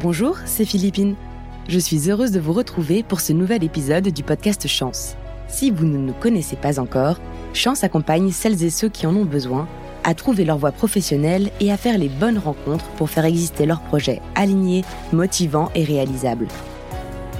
[0.00, 1.16] Bonjour, c'est Philippine.
[1.68, 5.16] Je suis heureuse de vous retrouver pour ce nouvel épisode du podcast Chance.
[5.48, 7.16] Si vous ne nous connaissez pas encore,
[7.52, 9.66] Chance accompagne celles et ceux qui en ont besoin
[10.04, 13.80] à trouver leur voie professionnelle et à faire les bonnes rencontres pour faire exister leurs
[13.80, 16.46] projets alignés, motivants et réalisables.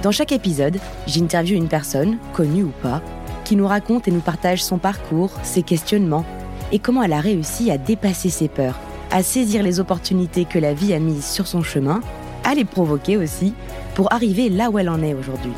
[0.03, 3.01] Dans chaque épisode, j'interviewe une personne, connue ou pas,
[3.45, 6.25] qui nous raconte et nous partage son parcours, ses questionnements
[6.73, 8.77] et comment elle a réussi à dépasser ses peurs,
[9.11, 12.01] à saisir les opportunités que la vie a mises sur son chemin,
[12.49, 13.53] à les provoquer aussi,
[13.93, 15.51] pour arriver là où elle en est aujourd'hui.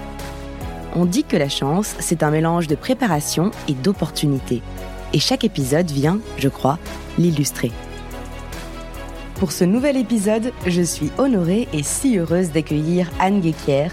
[0.94, 4.62] On dit que la chance, c'est un mélange de préparation et d'opportunités.
[5.13, 6.80] Et chaque épisode vient, je crois,
[7.18, 7.72] l'illustrer.
[9.35, 13.88] Pour ce nouvel épisode, je suis honorée et si heureuse d'accueillir Anne Guéquier,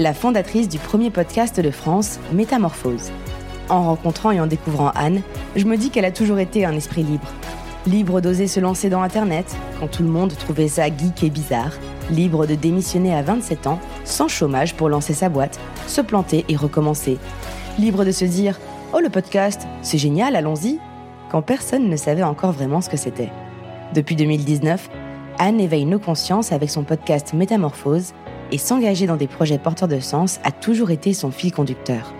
[0.00, 3.10] la fondatrice du premier podcast de France, Métamorphose.
[3.68, 5.20] En rencontrant et en découvrant Anne,
[5.54, 7.28] je me dis qu'elle a toujours été un esprit libre.
[7.88, 11.72] Libre d'oser se lancer dans Internet, quand tout le monde trouvait ça geek et bizarre.
[12.10, 16.56] Libre de démissionner à 27 ans, sans chômage pour lancer sa boîte, se planter et
[16.56, 17.16] recommencer.
[17.78, 18.60] Libre de se dire
[18.92, 20.78] Oh, le podcast, c'est génial, allons-y
[21.30, 23.30] quand personne ne savait encore vraiment ce que c'était.
[23.94, 24.90] Depuis 2019,
[25.38, 28.12] Anne éveille nos consciences avec son podcast Métamorphose
[28.52, 32.12] et s'engager dans des projets porteurs de sens a toujours été son fil conducteur.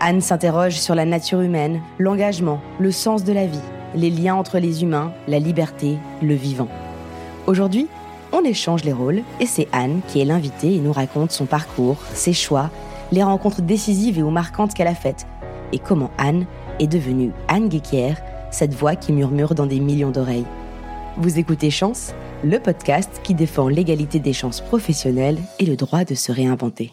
[0.00, 3.62] Anne s'interroge sur la nature humaine, l'engagement, le sens de la vie,
[3.96, 6.68] les liens entre les humains, la liberté, le vivant.
[7.46, 7.88] Aujourd'hui,
[8.32, 11.96] on échange les rôles et c'est Anne qui est l'invitée et nous raconte son parcours,
[12.12, 12.70] ses choix,
[13.10, 15.26] les rencontres décisives et ou marquantes qu'elle a faites
[15.72, 16.46] et comment Anne
[16.78, 20.46] est devenue Anne Guéquière, cette voix qui murmure dans des millions d'oreilles.
[21.16, 22.12] Vous écoutez Chance,
[22.44, 26.92] le podcast qui défend l'égalité des chances professionnelles et le droit de se réinventer.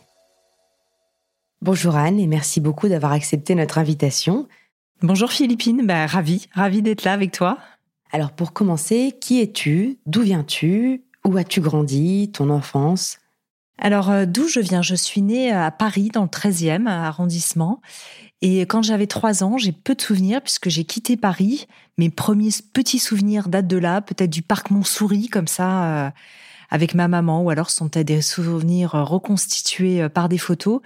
[1.62, 4.48] Bonjour Anne et merci beaucoup d'avoir accepté notre invitation.
[5.04, 7.58] Bonjour Philippine, bah, ravi, ravi d'être là avec toi.
[8.14, 9.98] Alors pour commencer, qui es-tu?
[10.06, 11.04] D'où viens-tu?
[11.26, 12.32] Où as-tu grandi?
[12.32, 13.18] Ton enfance?
[13.78, 14.82] Alors, euh, d'où je viens?
[14.82, 17.82] Je suis née à Paris, dans le 13e arrondissement.
[18.42, 21.67] Et quand j'avais trois ans, j'ai peu de souvenirs puisque j'ai quitté Paris.
[21.98, 26.10] Mes premiers petits souvenirs datent de là, peut-être du parc Montsouris, comme ça, euh,
[26.70, 30.80] avec ma maman, ou alors sont peut-être des souvenirs reconstitués par des photos.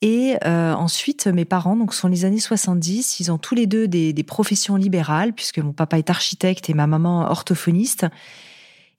[0.00, 3.88] Et euh, ensuite, mes parents, donc sont les années 70, ils ont tous les deux
[3.88, 8.06] des, professions libérales, puisque mon papa est architecte et ma maman orthophoniste.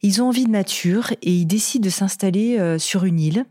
[0.01, 3.45] Ils ont envie de nature et ils décident de s'installer euh, sur une île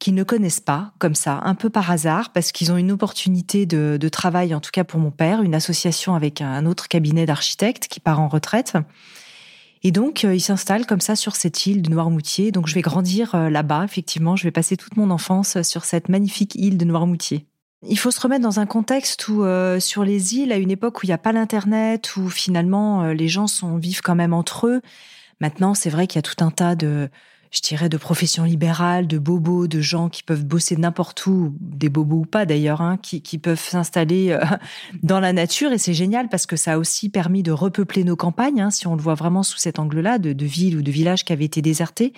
[0.00, 3.66] qu'ils ne connaissent pas, comme ça, un peu par hasard, parce qu'ils ont une opportunité
[3.66, 7.26] de, de, travail, en tout cas pour mon père, une association avec un autre cabinet
[7.26, 8.76] d'architectes qui part en retraite.
[9.82, 12.52] Et donc, euh, il s'installe comme ça sur cette île de Noirmoutier.
[12.52, 14.36] Donc, je vais grandir euh, là-bas, effectivement.
[14.36, 17.46] Je vais passer toute mon enfance sur cette magnifique île de Noirmoutier.
[17.88, 21.02] Il faut se remettre dans un contexte où, euh, sur les îles, à une époque
[21.02, 24.66] où il n'y a pas l'Internet, où finalement les gens sont, vivent quand même entre
[24.66, 24.82] eux.
[25.40, 27.08] Maintenant, c'est vrai qu'il y a tout un tas de,
[27.50, 31.88] je dirais, de professions libérales, de bobos, de gens qui peuvent bosser n'importe où, des
[31.88, 34.44] bobos ou pas d'ailleurs, hein, qui, peuvent s'installer euh,
[35.02, 35.72] dans la nature.
[35.72, 38.86] Et c'est génial parce que ça a aussi permis de repeupler nos campagnes, hein, si
[38.86, 41.60] on le voit vraiment sous cet angle-là, de, villes ou de villages qui avaient été
[41.60, 42.12] désertés.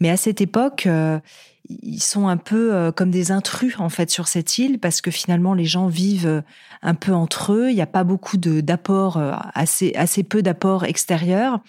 [0.00, 1.20] Mais à cette époque, euh,
[1.68, 5.10] ils sont un peu euh, comme des intrus en fait sur cette île parce que
[5.10, 6.42] finalement les gens vivent
[6.82, 7.70] un peu entre eux.
[7.70, 9.22] Il n'y a pas beaucoup d'apports,
[9.54, 11.60] assez peu d'apports extérieurs.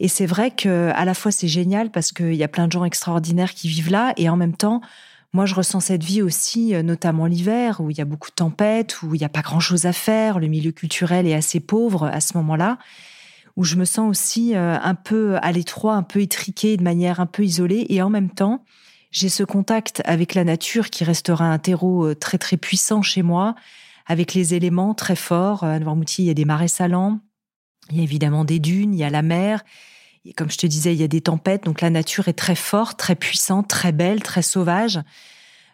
[0.00, 2.72] Et c'est vrai que à la fois c'est génial parce qu'il y a plein de
[2.72, 4.80] gens extraordinaires qui vivent là, et en même temps,
[5.34, 8.34] moi je ressens cette vie aussi, euh, notamment l'hiver, où il y a beaucoup de
[8.34, 12.06] tempêtes, où il n'y a pas grand-chose à faire, le milieu culturel est assez pauvre
[12.06, 12.78] à ce moment-là,
[13.56, 17.20] où je me sens aussi euh, un peu à l'étroit, un peu étriquée, de manière
[17.20, 18.64] un peu isolée, et en même temps,
[19.10, 23.22] j'ai ce contact avec la nature qui restera un terreau euh, très très puissant chez
[23.22, 23.54] moi,
[24.06, 25.62] avec les éléments très forts.
[25.62, 27.20] À Noirmoutier, il y a des marais salants,
[27.90, 29.62] il y a évidemment des dunes, il y a la mer,
[30.36, 32.98] comme je te disais, il y a des tempêtes, donc la nature est très forte,
[32.98, 35.00] très puissante, très belle, très sauvage,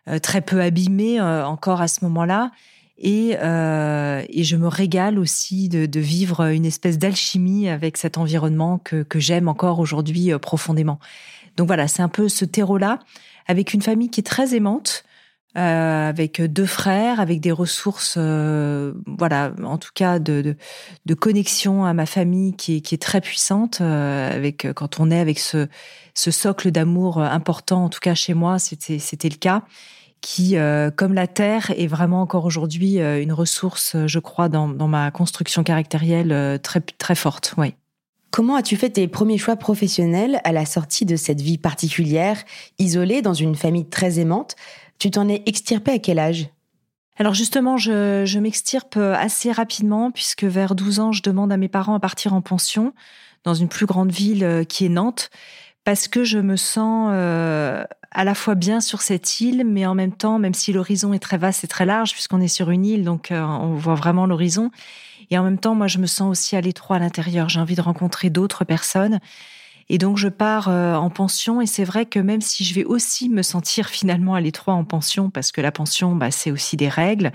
[0.08, 2.52] euh, très peu abîmée euh, encore à ce moment-là.
[2.98, 8.16] Et, euh, et, je me régale aussi de, de vivre une espèce d'alchimie avec cet
[8.16, 10.98] environnement que, que j'aime encore aujourd'hui euh, profondément.
[11.58, 13.00] Donc voilà, c'est un peu ce terreau-là,
[13.46, 15.04] avec une famille qui est très aimante,
[15.56, 20.54] euh, avec deux frères, avec des ressources, euh, voilà, en tout cas de,
[21.06, 23.78] de, connexion à ma famille qui est, qui est très puissante.
[23.80, 25.66] Euh, avec quand on est avec ce,
[26.12, 29.62] ce socle d'amour important, en tout cas chez moi, c'était c'était le cas.
[30.22, 30.56] Qui,
[30.96, 35.62] comme la terre, est vraiment encore aujourd'hui une ressource, je crois, dans, dans ma construction
[35.62, 37.54] caractérielle très très forte.
[37.58, 37.74] Oui.
[38.36, 42.42] Comment as-tu fait tes premiers choix professionnels à la sortie de cette vie particulière,
[42.78, 44.56] isolée dans une famille très aimante
[44.98, 46.48] tu t'en es extirpé à quel âge?
[47.18, 51.94] Alors justement, je, m'extirpe assez rapidement puisque vers 12 ans, je demande à mes parents
[51.94, 52.92] à partir en pension
[53.44, 55.30] dans une plus grande ville euh, qui est Nantes
[55.84, 60.12] parce que je me sens à la fois bien sur cette île, mais en même
[60.12, 63.04] temps, même si l'horizon est très vaste et très large, puisqu'on est sur une île,
[63.04, 64.72] donc on voit vraiment l'horizon.
[65.30, 67.48] Et en même temps, moi, je me sens aussi à l'étroit à l'intérieur.
[67.48, 69.20] J'ai envie de rencontrer d'autres personnes.
[69.88, 71.60] Et donc, je pars en pension.
[71.60, 74.84] Et c'est vrai que même si je vais aussi me sentir finalement à l'étroit en
[74.84, 77.32] pension, parce que la pension, bah, c'est aussi des règles,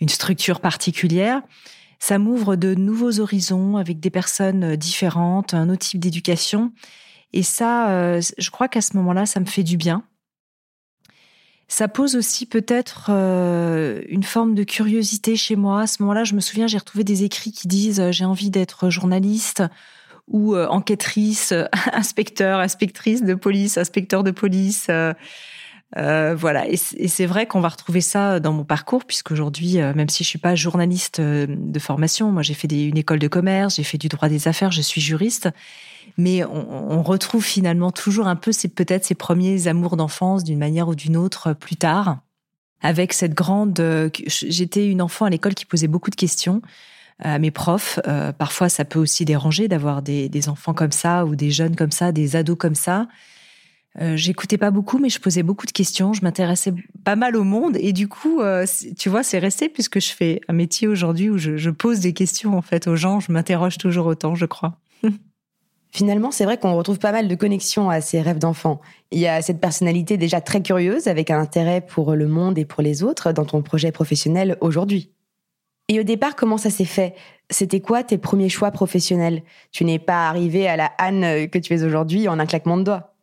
[0.00, 1.42] une structure particulière,
[1.98, 6.72] ça m'ouvre de nouveaux horizons avec des personnes différentes, un autre type d'éducation.
[7.32, 10.04] Et ça, je crois qu'à ce moment-là, ça me fait du bien.
[11.68, 15.82] Ça pose aussi peut-être une forme de curiosité chez moi.
[15.82, 18.90] À ce moment-là, je me souviens, j'ai retrouvé des écrits qui disent j'ai envie d'être
[18.90, 19.62] journaliste
[20.28, 21.52] ou enquêtrice,
[21.92, 24.88] inspecteur, inspectrice de police, inspecteur de police.
[25.96, 30.08] Euh, voilà, et c'est vrai qu'on va retrouver ça dans mon parcours, puisqu'aujourd'hui, euh, même
[30.08, 33.76] si je suis pas journaliste euh, de formation, moi j'ai fait une école de commerce,
[33.76, 35.48] j'ai fait du droit des affaires, je suis juriste,
[36.18, 40.94] mais on, retrouve finalement toujours un peu, peut-être ces premiers amours d'enfance d'une manière ou
[40.94, 42.18] d'une autre plus tard,
[42.80, 43.80] avec cette grande.
[44.26, 46.62] J'étais une enfant à l'école qui posait beaucoup de questions
[47.18, 47.98] à mes profs.
[48.38, 52.12] parfois, ça peut aussi déranger d'avoir des, enfants comme ça ou des jeunes comme ça,
[52.12, 53.08] des ados comme ça.
[54.00, 56.12] Euh, j'écoutais pas beaucoup, mais je posais beaucoup de questions.
[56.12, 56.74] Je m'intéressais
[57.04, 58.66] pas mal au monde et du coup, euh,
[58.98, 62.56] tu vois, c'est resté puisque je fais un métier aujourd'hui où je, pose des questions
[62.56, 63.20] en fait aux gens.
[63.20, 64.78] Je m'interroge toujours autant, je crois.
[65.92, 68.82] Finalement, c'est vrai qu'on retrouve pas mal de connexions à ces rêves d'enfant.
[69.12, 72.66] Il y a cette personnalité déjà très curieuse avec un intérêt pour le monde et
[72.66, 75.10] pour les autres dans ton projet professionnel aujourd'hui.
[75.88, 77.14] Et au départ, comment ça s'est fait?
[77.48, 79.42] C'était quoi tes premiers choix professionnels?
[79.70, 82.82] Tu n'es pas arrivé à la Anne que tu es aujourd'hui en un claquement de
[82.82, 83.16] doigts.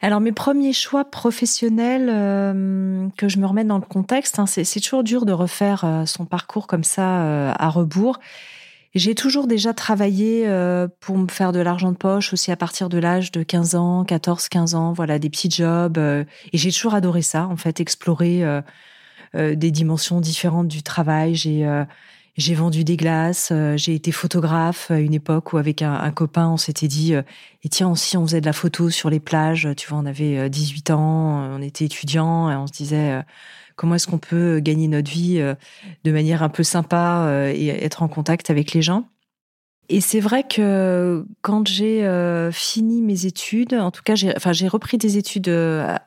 [0.00, 4.80] Alors mes premiers choix professionnels, euh, que je me remette dans le contexte, hein, c'est
[4.80, 8.20] toujours dur de refaire euh, son parcours comme ça euh, à rebours.
[8.94, 10.48] J'ai toujours déjà travaillé
[11.00, 14.02] pour me faire de l'argent de poche aussi à partir de l'âge de 15 ans,
[14.02, 15.98] 14, 15 ans, voilà des petits jobs.
[15.98, 18.42] et j'ai toujours adoré ça, en fait, explorer
[19.34, 21.34] des dimensions différentes du travail.
[21.34, 21.66] J'ai
[22.38, 26.48] j'ai vendu des glaces, euh, j'ai été photographe à une époque où avec un, copain
[26.48, 27.22] on s'était dit euh,
[27.64, 30.48] et tiens aussi on faisait de la photo sur les plages, tu vois on avait
[30.48, 33.20] 18 euh, ans, on était étudiants et on se disait
[33.74, 35.40] comment est-ce qu'on peut gagner notre vie
[36.04, 39.08] de manière un peu sympa et être en contact avec les gens.
[39.90, 42.06] Et c'est vrai que quand j'ai
[42.52, 45.48] fini mes études, en tout cas, j'ai, repris des études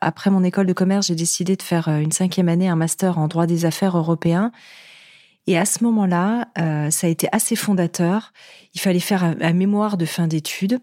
[0.00, 1.08] après mon école de commerce.
[1.08, 4.52] J'ai décidé de faire une cinquième année, un master en droit des affaires européen.
[5.46, 8.32] Et à ce moment-là, euh, ça a été assez fondateur.
[8.74, 10.78] Il fallait faire un, mémoire de fin d'études.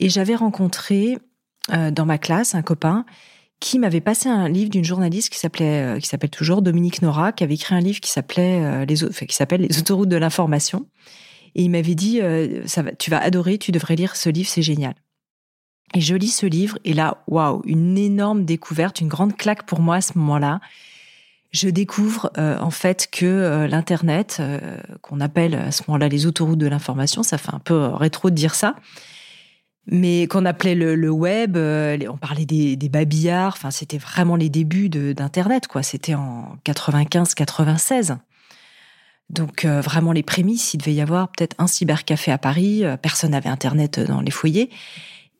[0.00, 1.18] Et j'avais rencontré
[1.72, 3.04] euh, dans ma classe un copain
[3.60, 7.30] qui m'avait passé un livre d'une journaliste qui s'appelait, euh, qui s'appelle toujours Dominique Nora,
[7.30, 10.86] qui avait écrit un livre qui s'appelait les, qui s'appelle Les autoroutes de l'information.
[11.54, 12.20] Et il m'avait dit,
[12.66, 14.94] ça va, tu vas adorer, tu devrais lire ce livre, c'est génial.
[15.94, 19.80] Et je lis ce livre et là, waouh, une énorme découverte, une grande claque pour
[19.80, 20.60] moi à ce moment-là
[21.52, 26.26] je découvre euh, en fait que euh, l'internet, euh, qu'on appelle à ce moment-là les
[26.26, 28.74] autoroutes de l'information, ça fait un peu rétro de dire ça,
[29.86, 34.88] mais qu'on appelait le, web, on parlait des, des babillards, enfin c'était vraiment les débuts
[34.88, 35.82] d'internet quoi.
[35.82, 38.16] C'était en 95-96.
[39.32, 43.48] Donc vraiment les prémices, il devait y avoir peut-être un cybercafé à Paris, personne n'avait
[43.48, 44.70] internet dans les foyers.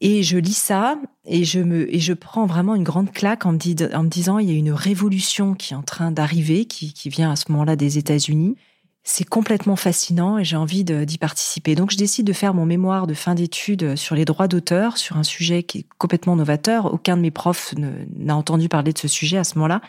[0.05, 0.97] Et je lis ça
[1.27, 4.39] et je me et je prends vraiment une grande claque en me, en me disant
[4.41, 7.53] il y a une révolution qui est en train d'arriver, qui, qui vient à ce
[7.53, 8.57] moment-là des États-Unis.
[9.05, 11.77] C'est complètement fascinant et j'ai envie d'y participer.
[11.77, 15.19] Donc je décide de faire mon mémoire de fin d'études sur les droits d'auteur, sur
[15.19, 16.93] un sujet qui est complètement novateur.
[16.93, 19.83] Aucun de mes profs n'a entendu parler de ce sujet à ce moment-là,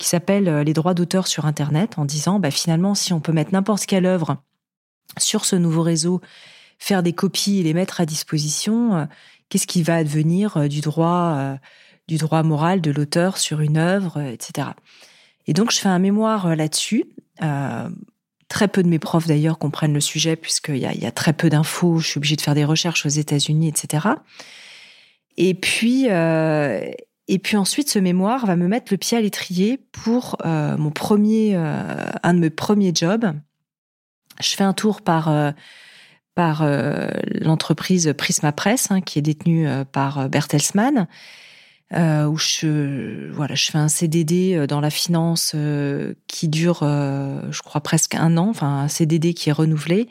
[0.00, 3.32] qui s'appelle euh, les droits d'auteur sur Internet, en disant bah, finalement si on peut
[3.32, 4.38] mettre n'importe quelle œuvre
[5.18, 6.20] sur ce nouveau réseau,
[6.78, 9.04] faire des copies et les mettre à disposition, euh,
[9.50, 11.58] qu'est-ce qui va advenir euh, du droit,
[12.08, 14.68] du droit moral de l'auteur sur une œuvre, etc.
[15.46, 17.04] Et donc, je fais un mémoire là-dessus.
[18.48, 21.34] très peu de mes profs d'ailleurs comprennent le sujet puisqu'il y a, y a très
[21.34, 21.98] peu d'infos.
[21.98, 24.08] Je suis obligée de faire des recherches aux États-Unis, etc.
[25.36, 26.08] Et puis,
[27.32, 31.54] et puis ensuite, ce mémoire va me mettre le pied à l'étrier pour mon premier,
[31.54, 33.32] un de mes premiers jobs.
[34.40, 35.54] Je fais un tour par
[36.34, 41.06] par euh, l'entreprise Prisma Press, hein, qui est détenue euh, par euh, Bertelsmann,
[41.92, 45.56] où je voilà, je fais un CDD dans la finance
[46.28, 50.08] qui dure, je crois presque un an, enfin un CDD qui est renouvelé.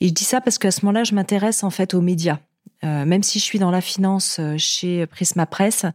[0.00, 2.38] Et je dis ça parce qu'à ce moment-là, je m'intéresse en fait aux médias.
[2.84, 5.86] même si je suis dans la finance chez Prisma Press,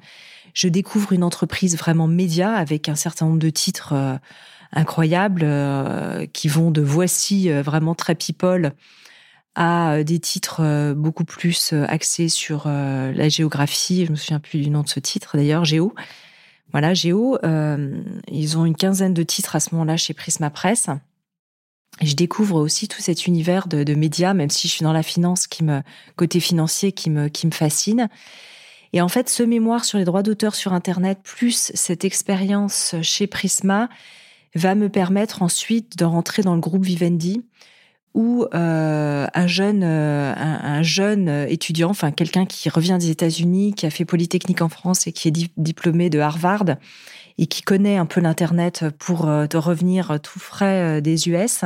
[0.54, 4.20] je découvre une entreprise vraiment média avec un certain nombre de titres
[4.72, 5.48] incroyables
[6.34, 8.74] qui vont de Voici vraiment très people
[9.56, 14.06] à des titres beaucoup plus axés sur la géographie.
[14.06, 15.94] Je me souviens plus du nom de ce titre d'ailleurs, Géo.
[16.72, 17.38] Voilà, Géo.
[18.32, 20.90] ils ont une quinzaine de titres à ce moment-là chez Prisma Presse
[22.02, 25.48] je découvre aussi tout cet univers de, médias, même si je suis dans la finance,
[26.16, 28.10] côté financier, qui me qui me fascine.
[28.94, 33.26] Et en fait, ce mémoire sur les droits d'auteur sur Internet, plus cette expérience chez
[33.26, 33.90] Prisma,
[34.56, 37.44] va me permettre ensuite de rentrer dans le groupe Vivendi,
[38.14, 43.88] où euh, un jeune euh, un, jeune étudiant, enfin quelqu'un qui revient des États-Unis, qui
[43.88, 46.76] a fait Polytechnique en France et qui est diplômé de Harvard,
[47.40, 51.64] et qui connaît un peu l'Internet pour euh, te revenir tout frais des US,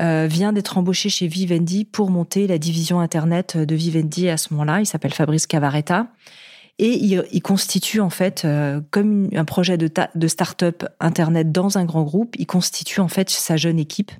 [0.00, 4.52] euh, vient d'être embauché chez Vivendi pour monter la division Internet de Vivendi à ce
[4.54, 4.80] moment-là.
[4.80, 6.08] Il s'appelle Fabrice Cavaretta.
[6.78, 8.46] Et il, constitue en fait,
[8.90, 13.28] comme un projet de, de start-up Internet dans un grand groupe, il constitue en fait
[13.28, 14.10] sa jeune équipe.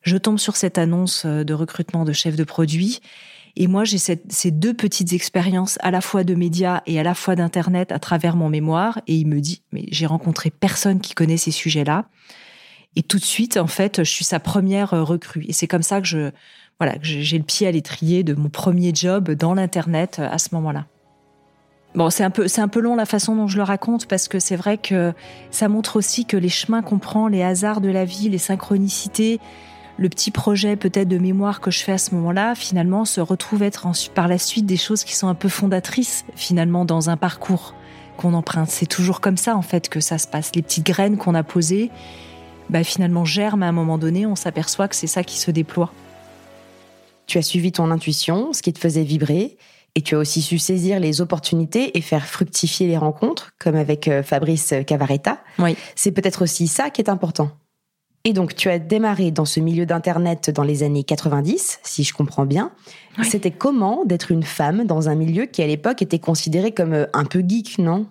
[0.00, 3.00] Je tombe sur cette annonce de recrutement de chef de produit
[3.56, 7.14] et moi, j'ai ces deux petites expériences à la fois de médias et à la
[7.14, 9.00] fois d'internet à travers mon mémoire.
[9.06, 12.06] Et il me dit, mais j'ai rencontré personne qui connaît ces sujets-là.
[12.96, 15.44] Et tout de suite, en fait, je suis sa première euh, recrue.
[15.48, 16.30] Et c'est comme ça que je,
[16.78, 20.48] voilà, j'ai le pied à l'étrier de mon premier job dans l'internet euh, à ce
[20.52, 20.86] moment-là.
[21.94, 24.28] Bon, c'est un peu, c'est un peu long la façon dont je le raconte parce
[24.28, 25.12] que c'est vrai que
[25.50, 29.40] ça montre aussi que les chemins qu'on prend, les hasards de la vie, les synchronicités,
[29.98, 33.62] le petit projet peut-être de mémoire que je fais à ce moment-là, finalement, se retrouve
[33.62, 37.74] être par la suite des choses qui sont un peu fondatrices, finalement, dans un parcours
[38.16, 38.70] qu'on emprunte.
[38.70, 40.52] C'est toujours comme ça, en fait, que ça se passe.
[40.54, 41.90] Les petites graines qu'on a posées,
[42.70, 45.92] bah, finalement, germent à un moment donné, on s'aperçoit que c'est ça qui se déploie.
[47.26, 49.58] Tu as suivi ton intuition, ce qui te faisait vibrer,
[49.94, 54.06] et tu as aussi su saisir les opportunités et faire fructifier les rencontres, comme avec
[54.08, 55.42] euh, Fabrice Cavaretta.
[55.58, 55.76] Oui.
[55.96, 57.50] C'est peut-être aussi ça qui est important.
[58.24, 62.12] Et donc, tu as démarré dans ce milieu d'Internet dans les années 90, si je
[62.12, 62.70] comprends bien.
[63.22, 67.06] C'était comment d'être une femme dans un milieu qui, à l'époque, était considéré comme euh,
[67.14, 68.06] un peu geek, non?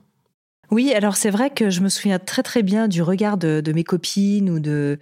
[0.72, 3.84] Oui, alors c'est vrai que je me souviens très très bien du regard de, mes
[3.84, 5.00] copines ou de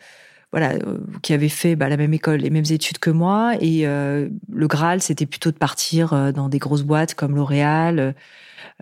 [0.51, 3.55] voilà euh, qui avaient fait bah, la même école, les mêmes études que moi.
[3.59, 8.15] Et euh, le Graal, c'était plutôt de partir dans des grosses boîtes comme L'Oréal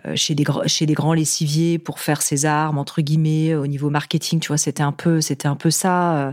[0.04, 3.88] euh, chez des chez des grands lessiviers pour faire ses armes entre guillemets au niveau
[3.88, 6.32] marketing tu vois c'était un peu c'était un peu ça euh,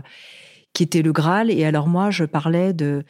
[0.74, 3.04] qui était le Graal et alors moi je parlais de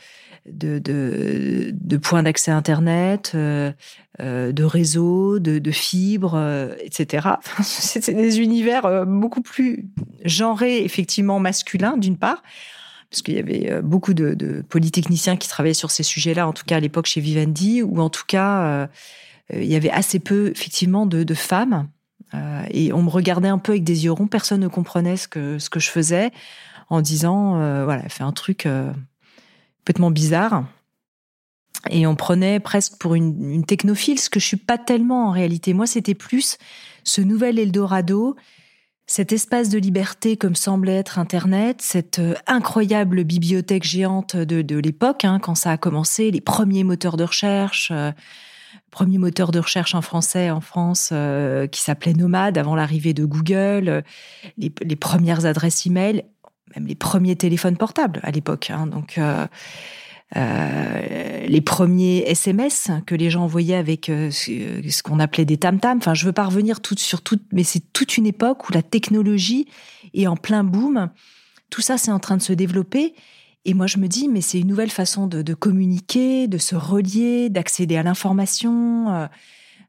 [0.46, 3.72] de, points d'accès Internet, euh,
[4.18, 7.28] de réseaux, de, fibres, etc.
[7.62, 9.86] C'était des univers beaucoup plus
[10.24, 12.42] genrés, effectivement masculins, d'une part,
[13.10, 16.76] parce qu'il y avait beaucoup de, polytechniciens qui travaillaient sur ces sujets-là, en tout cas
[16.76, 18.88] à l'époque chez Vivendi, ou en tout cas
[19.52, 21.88] euh, il y avait assez peu, effectivement, de, femmes.
[22.34, 24.26] Euh, et on me regardait un peu avec des yeux ronds.
[24.26, 26.30] Personne ne comprenait ce que, ce que je faisais
[26.88, 28.68] en disant, euh, voilà, fait un truc
[29.84, 30.64] complètement bizarre.
[31.90, 35.74] Et on prenait presque pour une, technophile, ce que je suis pas tellement en réalité.
[35.74, 36.56] Moi, c'était plus
[37.02, 38.36] ce nouvel Eldorado,
[39.06, 45.38] cet espace de liberté comme semblait être Internet, cette incroyable bibliothèque géante de, l'époque, hein,
[45.38, 47.92] quand ça a commencé, les premiers moteurs de recherche
[48.94, 53.24] premier moteur de recherche en français en France euh, qui s'appelait Nomade avant l'arrivée de
[53.24, 54.02] Google, euh,
[54.56, 56.22] les, premières adresses e-mail,
[56.76, 58.70] même les premiers téléphones portables à l'époque.
[58.70, 59.46] Hein, donc euh,
[61.46, 65.98] les premiers SMS que les gens envoyaient avec ce qu'on appelait des tam-tams.
[65.98, 68.82] Enfin, je veux pas revenir tout sur tout, mais c'est toute une époque où la
[68.82, 69.66] technologie
[70.12, 71.10] est en plein boom.
[71.70, 73.14] Tout ça, c'est en train de se développer.
[73.64, 77.48] Et moi, je me dis, mais c'est une nouvelle façon de, communiquer, de se relier,
[77.48, 79.12] d'accéder à l'information.
[79.12, 79.26] Euh,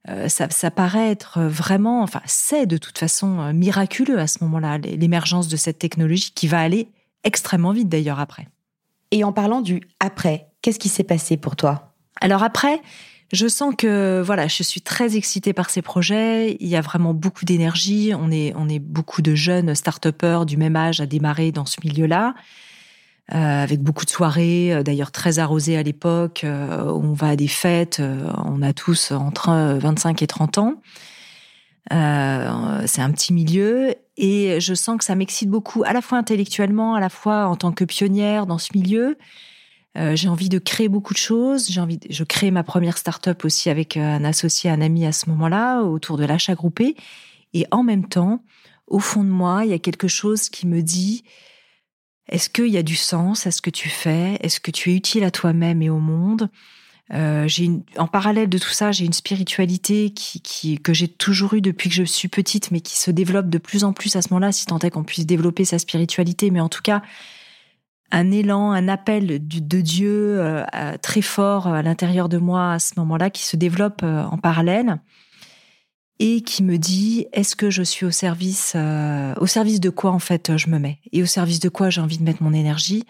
[0.09, 4.43] euh, ça, ça, paraît être vraiment, enfin, c'est de toute façon euh, miraculeux à ce
[4.43, 6.89] moment-là, l'émergence de cette technologie qui va aller
[7.23, 8.47] extrêmement vite d'ailleurs après.
[9.11, 11.93] Et en parlant du après, qu'est-ce qui s'est passé pour toi?
[12.21, 12.81] Alors après,
[13.31, 16.57] je sens que voilà, je suis très excitée par ces projets.
[16.59, 18.11] Il y a vraiment beaucoup d'énergie.
[18.15, 21.77] On est, on est beaucoup de jeunes start-upers du même âge à démarrer dans ce
[21.83, 22.35] milieu-là.
[23.33, 26.43] Euh, avec beaucoup de soirées, euh, d'ailleurs très arrosées à l'époque.
[26.43, 27.99] Euh, on va à des fêtes,
[28.45, 30.81] on a tous entre 25 et 30 ans.
[31.89, 36.93] c'est un petit milieu et je sens que ça m'excite beaucoup, à la fois intellectuellement,
[36.93, 39.17] à la fois en tant que pionnière dans ce milieu.
[39.95, 41.67] j'ai envie de créer beaucoup de choses.
[41.71, 45.11] J'ai envie, de, je crée ma première start-up aussi avec un associé, un ami à
[45.11, 46.95] ce moment-là, autour de l'achat groupé.
[47.53, 48.43] Et en même temps,
[48.85, 51.23] au fond de moi, il y a quelque chose qui me dit
[52.27, 54.37] est-ce qu'il y a du sens à ce que tu fais?
[54.41, 56.49] Est-ce que tu es utile à toi-même et au monde?
[57.13, 57.47] Euh,
[57.97, 61.95] en parallèle de tout ça, j'ai une spiritualité qui, que j'ai toujours eue depuis que
[61.95, 64.65] je suis petite, mais qui se développe de plus en plus à ce moment-là, si
[64.65, 66.49] tant est qu'on puisse développer sa spiritualité.
[66.49, 67.03] Mais en tout cas,
[68.11, 70.63] un élan, un appel de Dieu
[71.01, 74.99] très fort à l'intérieur de moi à ce moment-là qui se développe en parallèle
[76.19, 80.19] et qui me dit est-ce que je suis au service au service de quoi en
[80.19, 80.99] fait je me mets?
[81.11, 83.03] Et au service de quoi j'ai envie de mettre mon énergie?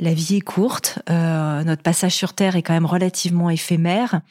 [0.00, 4.22] La vie est courte, euh, notre passage sur Terre est quand même relativement éphémère.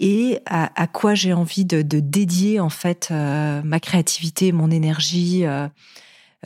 [0.00, 5.66] Et à, quoi j'ai envie de, dédier en fait euh, ma créativité, mon énergie, euh,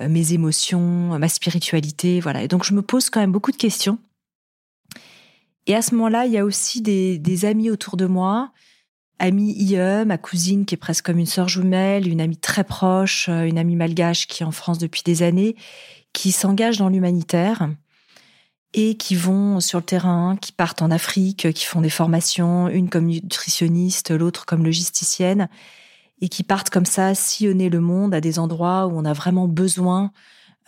[0.00, 2.43] mes émotions, ma spiritualité, voilà.
[2.43, 3.99] Et donc je me pose quand même beaucoup de questions.
[5.67, 8.52] Et à ce moment-là, il y a aussi des, des amis autour de moi,
[9.23, 13.29] amie IE, ma cousine qui est presque comme une sœur jumelle, une amie très proche,
[13.29, 15.57] une amie malgache qui est en France depuis des années,
[16.12, 17.71] qui s'engage dans l'humanitaire
[18.75, 22.88] et qui vont sur le terrain, qui partent en Afrique, qui font des formations, une
[22.88, 25.49] comme nutritionniste, l'autre comme logisticienne,
[26.21, 29.47] et qui partent comme ça sillonner le monde à des endroits où on a vraiment
[29.47, 30.11] besoin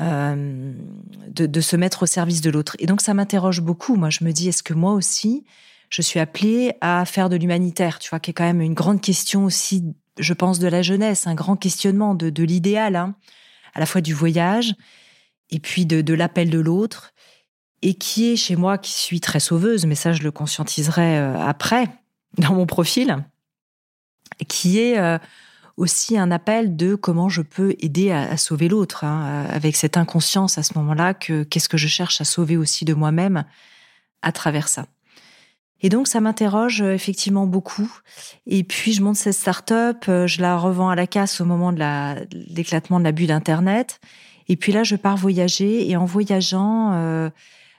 [0.00, 0.72] euh,
[1.28, 2.76] de, se mettre au service de l'autre.
[2.78, 3.96] Et donc ça m'interroge beaucoup.
[3.96, 5.44] Moi, je me dis, est-ce que moi aussi,
[5.94, 9.00] je suis appelée à faire de l'humanitaire, tu vois, qui est quand même une grande
[9.00, 9.84] question aussi,
[10.18, 13.14] je pense, de la jeunesse, un grand questionnement de, l'idéal, hein,
[13.74, 14.74] à la fois du voyage
[15.50, 17.12] et puis de, l'appel de l'autre
[17.80, 21.38] et qui est chez moi, qui suis très sauveuse, mais ça je le conscientiserai euh,
[21.38, 21.88] après
[22.38, 23.24] dans mon profil,
[24.48, 25.18] qui est euh,
[25.76, 30.58] aussi un appel de comment je peux aider à, sauver l'autre, hein, avec cette inconscience
[30.58, 33.44] à ce moment-là que qu'est-ce que je cherche à sauver aussi de moi-même
[34.22, 34.86] à travers ça.
[35.80, 37.90] Et donc ça m'interroge euh, effectivement beaucoup.
[38.46, 41.80] Et puis je monte cette start-up, je la revends à la casse au moment de
[42.54, 44.00] l'éclatement de la bulle d'Internet.
[44.48, 47.30] Et puis là, je pars voyager et en voyageant,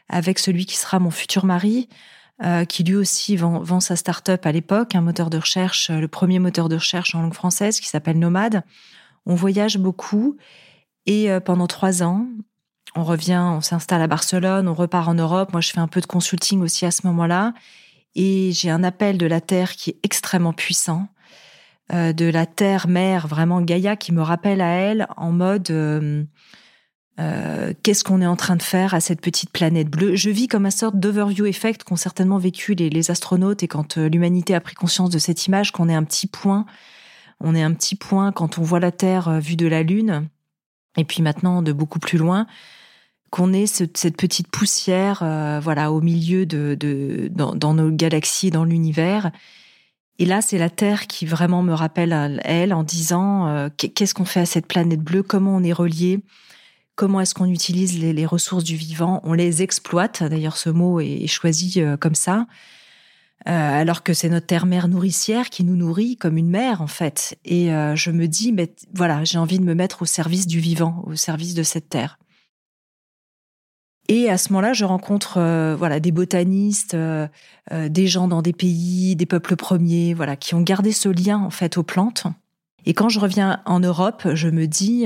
[0.10, 1.88] avec celui qui sera mon futur mari,
[2.44, 6.10] euh, qui lui aussi vend, sa start-up à l'époque, un moteur de recherche, euh, le
[6.10, 8.64] premier moteur de recherche en langue française qui s'appelle Nomade.
[9.26, 10.36] On voyage beaucoup
[11.06, 12.28] et euh, pendant trois ans,
[12.94, 15.54] on revient, on s'installe à Barcelone, on repart en Europe.
[15.54, 17.54] Moi, je fais un peu de consulting aussi à ce moment-là
[18.16, 21.08] et j'ai un appel de la Terre qui est extrêmement puissant,
[21.92, 25.70] de la Terre-Mère, vraiment Gaïa, qui me rappelle à elle en mode
[27.20, 30.16] euh, qu'est-ce qu'on est en train de faire à cette petite planète bleue?
[30.16, 33.98] Je vis comme un sorte d'overview effect qu'ont certainement vécu les, les, astronautes et quand
[33.98, 36.66] euh, l'humanité a pris conscience de cette image, qu'on est un petit point,
[37.40, 40.28] on est un petit point quand on voit la Terre euh, vue de la Lune,
[40.98, 42.48] et puis maintenant de beaucoup plus loin,
[43.36, 45.20] qu'on est cette petite poussière,
[45.62, 49.32] voilà, au milieu de, de dans, nos galaxies, dans l'univers.
[50.20, 54.40] Et là, c'est la Terre qui vraiment me rappelle elle en disant qu'est-ce qu'on fait
[54.40, 56.22] à cette planète bleue, comment on est relié?
[56.96, 61.28] Comment est-ce qu'on utilise les, ressources du vivant, on les exploite, d'ailleurs ce mot est,
[61.28, 62.48] choisi euh, comme ça,
[63.50, 67.38] euh, alors que c'est notre terre-mère nourricière qui nous nourrit comme une mère en fait.
[67.44, 70.62] Et euh, je me dis, mais voilà, j'ai envie de me mettre au service du
[70.62, 72.18] vivant, au service de cette terre.
[74.08, 75.40] Et à ce moment-là, je rencontre
[75.78, 76.96] voilà des botanistes,
[77.72, 81.50] des gens dans des pays, des peuples premiers, voilà, qui ont gardé ce lien en
[81.50, 82.28] fait aux plantes.
[82.86, 85.06] Et quand je reviens en Europe, je me dis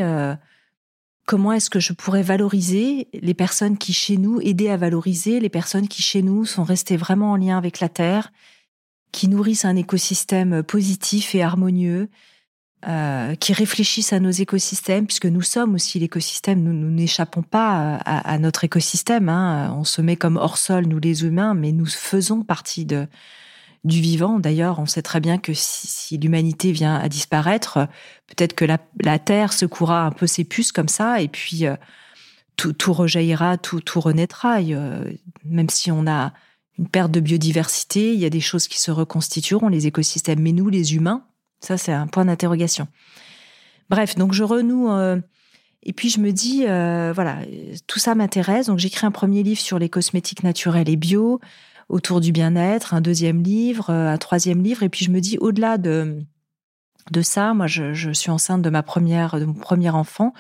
[1.26, 5.50] comment est-ce que je pourrais valoriser les personnes qui chez nous, aider à valoriser les
[5.50, 8.34] personnes qui chez nous sont restées vraiment en lien avec la Terre,
[9.12, 12.10] qui nourrissent un écosystème positif et harmonieux,
[12.88, 18.38] euh, qui réfléchissent à nos écosystèmes, puisque nous sommes aussi l'écosystème, nous n'échappons pas à,
[18.38, 19.76] notre écosystème, hein.
[19.78, 23.06] on se met comme hors sol, nous les humains, mais nous faisons partie de,
[23.84, 24.40] du vivant.
[24.40, 27.88] D'ailleurs, on sait très bien que si, l'humanité vient à disparaître,
[28.28, 31.76] peut-être que la, Terre secouera un peu ses puces comme ça, et puis euh,
[32.56, 34.62] tout, tout, rejaillira, tout, tout renaîtra.
[34.62, 35.12] Euh,
[35.46, 36.34] même si on a
[36.78, 40.40] une perte de biodiversité, il y a des choses qui se reconstitueront, les écosystèmes.
[40.40, 41.26] Mais nous, les humains,
[41.60, 42.88] ça, c'est un point d'interrogation.
[43.90, 44.92] Bref, donc je renoue.
[44.92, 45.20] Euh,
[45.84, 47.38] et puis je me dis, voilà,
[47.88, 48.68] tout ça m'intéresse.
[48.68, 51.40] Donc j'écris un premier livre sur les cosmétiques naturels et bio
[51.90, 55.38] autour du bien-être, un deuxième livre, euh, un troisième livre, et puis je me dis
[55.40, 56.24] au-delà de
[57.12, 60.34] de ça, moi je, suis enceinte de ma première de mon premier enfant,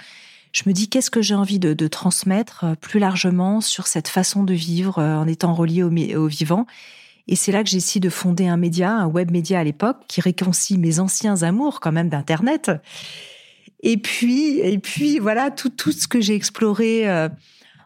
[0.51, 4.43] je me dis qu'est-ce que j'ai envie de, transmettre euh, plus largement sur cette façon
[4.43, 6.67] de vivre euh, en étant relié au, au vivant?
[7.30, 10.20] Et c'est là que j'essaie de fonder un média, un web média à l'époque, qui
[10.20, 12.72] réconcilie mes anciens amours quand même d'Internet.
[13.82, 17.08] Et puis, et puis voilà tout tout ce que j'ai exploré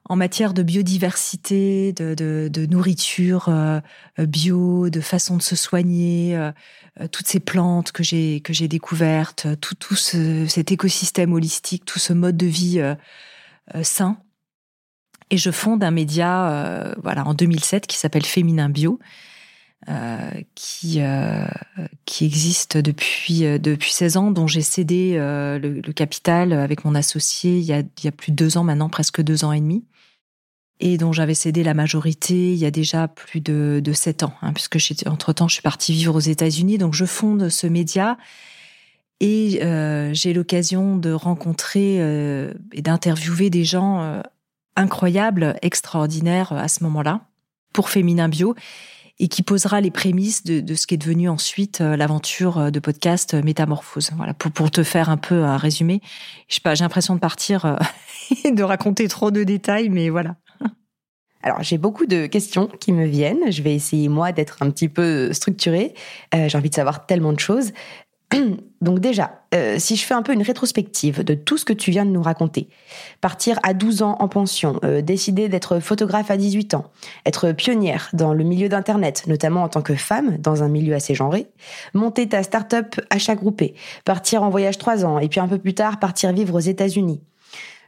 [0.06, 3.80] en matière de biodiversité, de, nourriture euh,
[4.20, 6.52] bio, de façon de se soigner, euh,
[7.00, 12.00] euh, toutes ces plantes que j'ai que j'ai découvertes, tout tout cet écosystème holistique, tout
[12.00, 12.82] ce mode de vie
[13.82, 14.18] sain.
[15.30, 19.00] Et je fonde un média, voilà, en 2007 qui s'appelle Féminin Bio.
[20.56, 21.02] Qui
[22.06, 27.64] qui existe depuis depuis 16 ans, dont j'ai cédé le, capital avec mon associé il
[27.64, 29.84] y a il y a plus de deux ans maintenant, presque deux ans et demi.
[30.80, 34.34] et dont j'avais cédé la majorité il y a déjà plus de, de sept ans,
[34.42, 36.78] hein, puisque entre-temps je suis partie vivre aux États-Unis.
[36.78, 38.18] Donc je fonde ce média
[39.24, 44.22] et euh, j'ai l'occasion de rencontrer euh, et d'interviewer des gens euh,
[44.76, 47.22] incroyables, extraordinaires à ce moment-là
[47.72, 48.54] pour Féminin Bio
[49.24, 54.12] et qui posera les prémices de, ce qui est devenu ensuite l'aventure de podcast Métamorphose.
[54.18, 56.02] Voilà, pour, te faire un peu un résumé.
[56.50, 57.78] Je sais pas, j'ai l'impression de partir
[58.44, 60.36] et de raconter trop de détails, mais voilà.
[61.42, 63.50] Alors, j'ai beaucoup de questions qui me viennent.
[63.50, 65.94] Je vais essayer, moi, d'être un petit peu structurée.
[66.36, 67.72] Euh, j'ai envie de savoir tellement de choses.
[68.82, 71.92] Donc déjà, euh, si je fais un peu une rétrospective de tout ce que tu
[71.92, 72.68] viens de nous raconter,
[73.22, 76.86] partir à 12 ans en pension, euh, décider d'être photographe à 18 ans,
[77.26, 81.16] être pionnière dans le milieu d'Internet, notamment en tant que femme dans un milieu assez
[81.16, 81.48] genré,
[81.94, 85.74] monter ta start-up achat groupé, partir en voyage 3 ans et puis un peu plus
[85.74, 87.22] tard partir vivre aux États-Unis.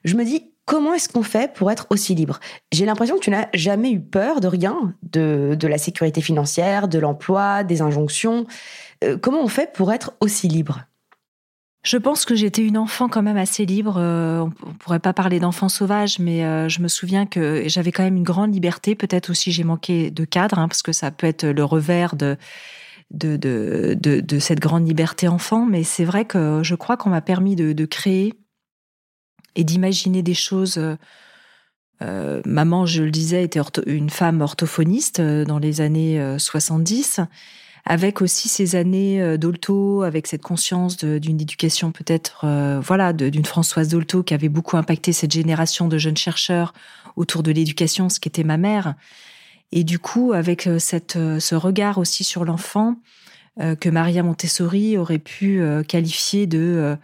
[0.03, 2.39] Je me dis, Comment est-ce qu'on fait pour être aussi libre?
[2.71, 6.87] J'ai l'impression que tu n'as jamais eu peur de rien, de, de la sécurité financière,
[6.87, 8.47] de l'emploi, des injonctions.
[9.03, 10.83] Euh, comment on fait pour être aussi libre?
[11.83, 13.97] Je pense que j'étais une enfant quand même assez libre.
[13.97, 18.03] Euh, on pourrait pas parler d'enfant sauvage, mais euh, je me souviens que j'avais quand
[18.03, 18.95] même une grande liberté.
[18.95, 22.37] Peut-être aussi j'ai manqué de cadre, hein, parce que ça peut être le revers de
[23.11, 25.67] de, de, de, cette grande liberté enfant.
[25.67, 28.33] Mais c'est vrai que je crois qu'on m'a permis de, créer
[29.55, 30.81] et d'imaginer des choses.
[32.01, 37.21] Maman, je le disais, était une femme orthophoniste dans les années 70,
[37.85, 42.45] avec aussi ces années d'Olto, avec cette conscience d'une éducation peut-être,
[42.81, 46.73] voilà, d'une Françoise d'Olto qui avait beaucoup impacté cette génération de jeunes chercheurs
[47.15, 48.95] autour de l'éducation, ce qui était ma mère.
[49.71, 52.95] Et du coup, avec cette, ce regard aussi sur l'enfant
[53.59, 56.97] que Maria Montessori aurait pu qualifier de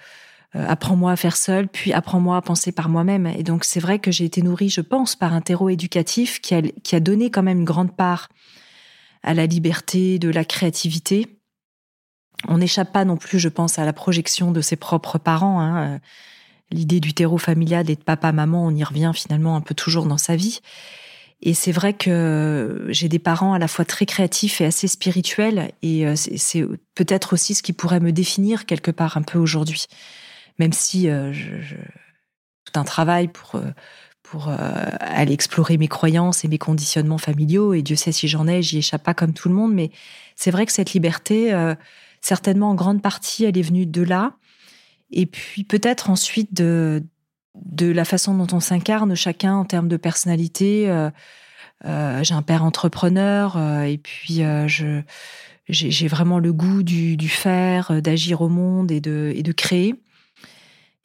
[0.56, 3.26] euh, apprends-moi à faire seul, puis apprends-moi à penser par moi-même.
[3.28, 6.54] Et donc c'est vrai que j'ai été nourrie, je pense, par un terreau éducatif qui
[6.56, 8.30] a, qui a donné quand même une grande part
[9.23, 11.27] à la liberté, de la créativité.
[12.47, 15.62] On n'échappe pas non plus, je pense, à la projection de ses propres parents.
[15.62, 15.99] Hein.
[16.71, 20.17] L'idée du terreau familial et de papa-maman, on y revient finalement un peu toujours dans
[20.17, 20.62] sa vie.
[21.43, 25.71] Et c'est vrai que j'ai des parents à la fois très créatifs et assez spirituels,
[25.81, 29.88] et euh, c'est peut-être aussi ce qui pourrait me définir quelque part un peu aujourd'hui
[30.62, 31.75] même si euh, je,
[32.65, 33.71] tout un travail pour euh,
[34.32, 34.56] pour euh,
[35.02, 37.74] aller explorer mes croyances et mes conditionnements familiaux.
[37.74, 39.74] Et Dieu sait si j'en ai, j'y échappe pas comme tout le monde.
[39.74, 39.91] Mais
[40.38, 41.54] c'est vrai que cette liberté,
[42.22, 44.38] certainement en grande partie, elle est venue de là.
[45.12, 47.04] Et puis peut-être ensuite de
[47.56, 50.86] de la façon dont on s'incarne chacun en termes de personnalité.
[51.84, 55.02] j'ai un père entrepreneur et puis je
[55.67, 59.96] j'ai vraiment le goût du, du faire, d'agir au monde et de, et de créer.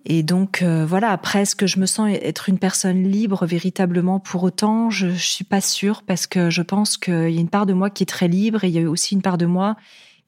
[0.09, 4.21] Et donc euh, voilà, après, est-ce que je me sens être une personne libre véritablement
[4.21, 4.89] pour autant?
[4.89, 7.73] Je, je suis pas sûre parce que je pense qu'il y a une part de
[7.73, 9.75] moi qui est très libre et il y a aussi une part de moi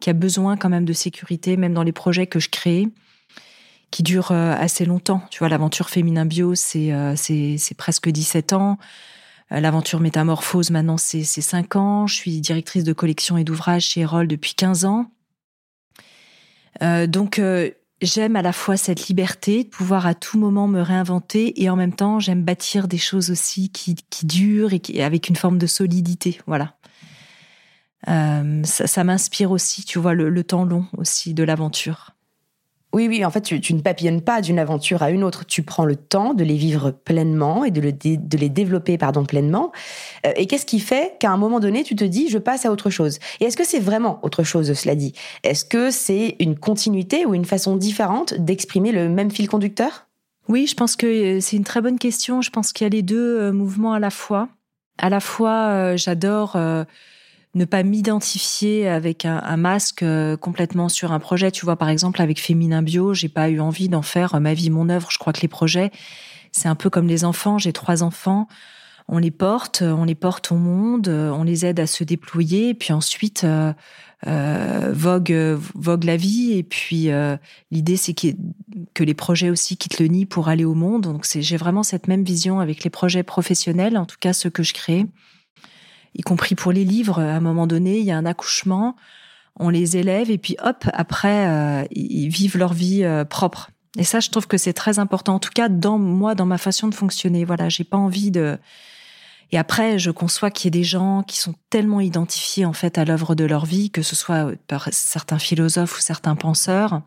[0.01, 2.89] qui a besoin quand même de sécurité, même dans les projets que je crée,
[3.93, 5.23] qui durent euh, assez longtemps.
[5.31, 7.15] Tu vois, l'aventure féminin bio, c'est euh,
[7.77, 8.79] presque 17 ans.
[9.51, 12.07] L'aventure métamorphose, maintenant, c'est 5 ans.
[12.07, 15.11] Je suis directrice de collection et d'ouvrage chez Erol depuis 15 ans.
[16.83, 17.41] Euh, donc,
[18.01, 21.77] j'aime à la fois cette liberté de pouvoir à tout moment me réinventer et en
[21.77, 26.41] même temps j'aime bâtir des choses aussi qui, durent et avec une forme de solidité.
[26.47, 26.75] Voilà.
[28.09, 32.15] Euh, ça, m'inspire aussi, tu vois, le temps long aussi de l'aventure.
[32.99, 35.47] Oui, oui, en fait, tu, ne papillonnes pas d'une aventure à une autre.
[35.47, 39.71] Tu prends le temps de les vivre pleinement et de, les développer pardon, pleinement.
[40.27, 42.73] Euh, et qu'est-ce qui fait qu'à un moment donné, tu te dis, je passe à
[42.73, 43.21] autre chose?
[43.39, 45.13] Et est-ce que c'est vraiment autre chose, cela dit?
[45.45, 50.09] Est-ce que c'est une continuité ou une façon différente d'exprimer le même fil conducteur?
[50.49, 52.43] Oui, je pense que euh, c'est une très bonne question.
[52.43, 54.49] Je pense qu'il y a les deux euh, mouvements à la fois.
[55.01, 56.57] À la fois, j'adore
[57.59, 61.51] ne pas m'identifier avec un, masque euh, complètement sur un projet.
[61.51, 64.55] Tu vois, par exemple, avec Féminin Bio, j'ai pas eu envie d'en faire euh, ma
[64.55, 65.11] vie, mon œuvre.
[65.11, 65.91] Je crois que les projets,
[66.53, 67.59] c'est un peu comme les enfants.
[67.59, 68.49] J'ai trois enfants.
[69.09, 72.93] On les porte, on les porte au monde, on les aide à se déployer, puis
[72.93, 75.33] ensuite euh, vogue
[75.75, 76.53] vogue la vie.
[76.59, 77.09] Et puis
[77.71, 81.05] l'idée, c'est que les projets aussi quittent le nid pour aller au monde.
[81.05, 84.63] Donc j'ai vraiment cette même vision avec les projets professionnels, en tout cas ceux que
[84.63, 85.07] je crée
[86.15, 87.21] y compris pour les livres.
[87.21, 88.97] À un moment donné, il y a un accouchement,
[89.57, 93.71] on les élève et puis hop, après, euh, ils vivent leur vie euh, propre.
[93.97, 95.35] Et ça, je trouve que c'est très important.
[95.35, 97.45] En tout cas, dans moi, dans ma façon de fonctionner.
[97.45, 98.59] Voilà, j'ai pas envie de.
[99.51, 102.99] Et après, je conçois qu'il y ait des gens qui sont tellement identifiés en fait
[102.99, 107.01] à l'œuvre de leur vie, que ce soit par certains philosophes ou certains penseurs,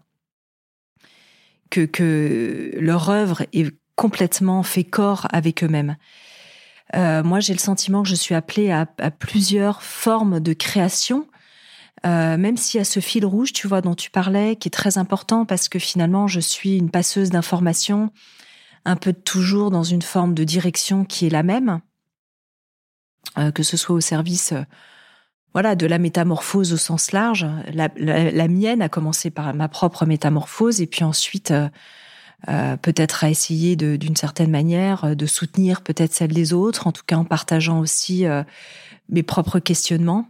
[1.69, 5.97] que que leur œuvre est complètement fait corps avec eux-mêmes.
[6.95, 11.27] Euh, moi, j'ai le sentiment que je suis appelée à, plusieurs formes de création,
[12.05, 14.71] euh, même s'il y a ce fil rouge, tu vois, dont tu parlais, qui est
[14.71, 18.11] très important parce que finalement, je suis une passeuse d'informations,
[18.85, 21.81] un peu toujours dans une forme de direction qui est la même,
[23.37, 24.53] euh, que ce soit au service
[25.53, 27.45] voilà, de la métamorphose au sens large.
[27.73, 31.53] La, mienne a commencé par ma propre métamorphose et puis ensuite,
[32.47, 36.87] euh, euh, peut-être à essayer d'une certaine manière euh, de soutenir peut-être celle des autres,
[36.87, 38.25] en tout cas en partageant aussi
[39.09, 40.27] mes propres questionnements.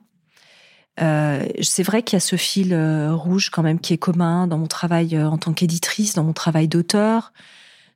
[0.98, 2.76] c'est vrai qu'il y a ce fil
[3.10, 6.68] rouge quand même qui est commun dans mon travail en tant qu'éditrice, dans mon travail
[6.68, 7.34] d'auteur,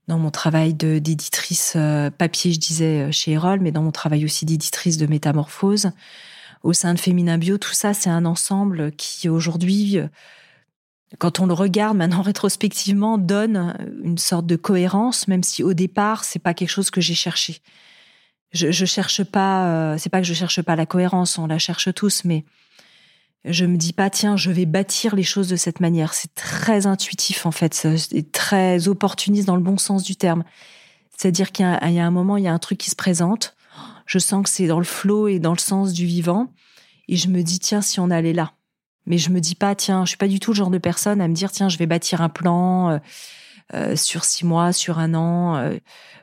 [0.07, 1.77] dans mon travail d'éditrice
[2.17, 5.91] papier, je disais chez Erol, mais dans mon travail aussi d'éditrice de métamorphose
[6.63, 9.99] au sein de Féminin Bio, tout ça, c'est un ensemble qui aujourd'hui,
[11.19, 16.23] quand on le regarde maintenant rétrospectivement, donne une sorte de cohérence, même si au départ,
[16.23, 17.61] c'est pas quelque chose que j'ai cherché.
[18.51, 21.57] Je, je cherche pas, euh, c'est pas que je cherche pas la cohérence, on la
[21.57, 22.45] cherche tous, mais
[23.43, 26.13] je me dis pas tiens, je vais bâtir les choses de cette manière.
[26.13, 30.43] C'est très intuitif en fait, c'est très opportuniste dans le bon sens du terme.
[31.17, 33.55] C'est-à-dire qu'il y, a un moment, il y a un truc qui se présente
[34.05, 36.51] je sens que c'est dans le flot et dans le sens du vivant.
[37.07, 38.53] Et je me dis, tiens, si on allait là.
[39.05, 41.21] Mais je me dis pas, tiens, je suis pas du tout le genre de personne
[41.21, 42.99] à me dire, tiens, je vais bâtir un plan euh,
[43.73, 45.57] euh, sur six mois, sur un an.
[45.57, 45.77] Euh.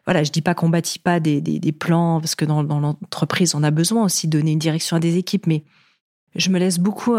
[0.04, 3.54] voilà, je dis pas qu'on bâtit pas des, des, plans parce que dans, dans l'entreprise,
[3.54, 5.46] on a besoin aussi de donner une direction à des équipes.
[5.46, 5.64] Mais
[6.34, 7.16] je me laisse beaucoup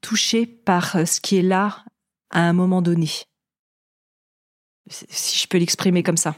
[0.00, 1.84] toucher par ce qui est là
[2.30, 3.08] à un moment donné.
[4.88, 6.34] Si je peux l'exprimer comme ça.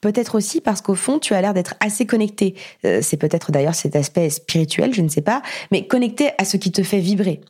[0.00, 2.54] Peut-être aussi parce qu'au fond, tu as l'air d'être assez connecté.
[2.84, 6.56] Euh, c'est peut-être d'ailleurs cet aspect spirituel, je ne sais pas, mais connecté à ce
[6.56, 7.40] qui te fait vibrer.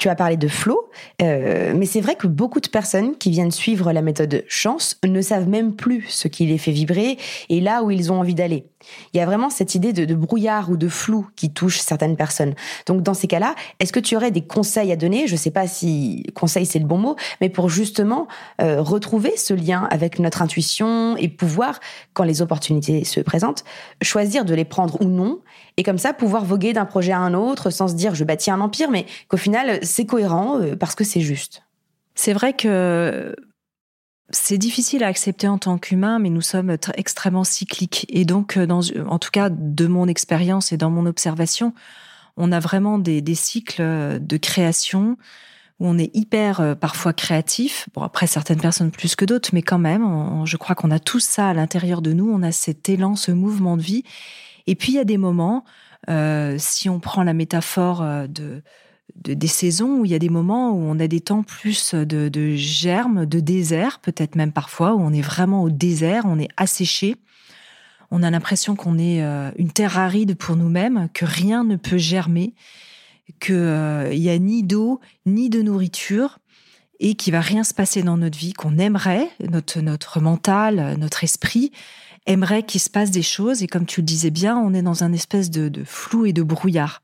[0.00, 0.88] Tu as parlé de flow,
[1.20, 5.20] euh, mais c'est vrai que beaucoup de personnes qui viennent suivre la méthode chance ne
[5.20, 7.18] savent même plus ce qui les fait vibrer
[7.50, 8.64] et là où ils ont envie d'aller.
[9.12, 12.54] Il y a vraiment cette idée de, brouillard ou de flou qui touche certaines personnes.
[12.86, 15.26] Donc dans ces cas-là, est-ce que tu aurais des conseils à donner?
[15.26, 18.26] Je ne sais pas si conseil c'est le bon mot, mais pour justement
[18.62, 21.78] euh, retrouver ce lien avec notre intuition et pouvoir,
[22.14, 23.64] quand les opportunités se présentent,
[24.00, 25.40] choisir de les prendre ou non
[25.80, 28.50] et comme ça pouvoir voguer d'un projet à un autre sans se dire je bâtis
[28.50, 31.62] un empire, mais qu'au final c'est cohérent euh, parce que c'est juste.
[32.14, 33.34] C'est vrai que
[34.28, 38.04] c'est difficile à accepter en tant qu'humain, mais nous sommes extrêmement cycliques.
[38.10, 41.72] Et donc, euh, en tout cas, de mon expérience et dans mon observation,
[42.36, 43.82] on a vraiment des, cycles
[44.20, 45.16] de création
[45.78, 47.88] où on est hyper euh, parfois créatif.
[47.94, 51.24] Bon, après, certaines personnes plus que d'autres, mais quand même, je crois qu'on a tous
[51.24, 52.30] ça à l'intérieur de nous.
[52.30, 54.04] On a cet élan, ce mouvement de vie.
[54.70, 55.64] Et puis, il y a des moments,
[56.08, 58.62] euh, si on prend la métaphore euh, de,
[59.16, 62.28] des saisons, où il y a des moments où on a des temps plus de,
[62.28, 66.50] de germes, de désert, peut-être même parfois, où on est vraiment au désert, on est
[66.56, 67.16] asséché.
[68.12, 71.98] On a l'impression qu'on est euh, une terre aride pour nous-mêmes, que rien ne peut
[71.98, 72.54] germer,
[73.40, 76.38] qu'il n'y a ni d'eau, ni de nourriture,
[77.00, 81.72] et qu'il va rien se passer dans notre vie, qu'on aimerait, notre mental, notre esprit,
[82.26, 83.62] aimerait qu'il se passe des choses.
[83.62, 86.42] Et comme tu le disais bien, on est dans un espèce de, flou et de
[86.42, 87.02] brouillard.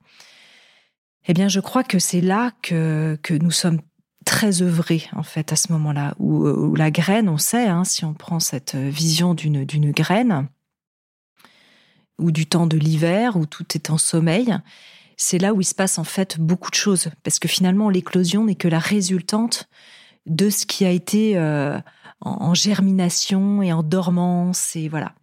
[1.28, 3.80] Eh bien, je crois que c'est là que, que nous sommes
[4.24, 8.12] très œuvrés, en fait, à ce moment-là, où, la graine, on sait, hein, si on
[8.12, 10.48] prend cette vision d'une, d'une graine,
[12.18, 14.56] ou du temps de l'hiver, où tout est en sommeil,
[15.16, 18.44] c'est là où il se passe en fait beaucoup de choses, parce que finalement, l'éclosion
[18.44, 19.68] n'est que la résultante
[20.26, 21.78] de ce qui a été euh,
[22.20, 25.14] en, germination et en dormance et voilà.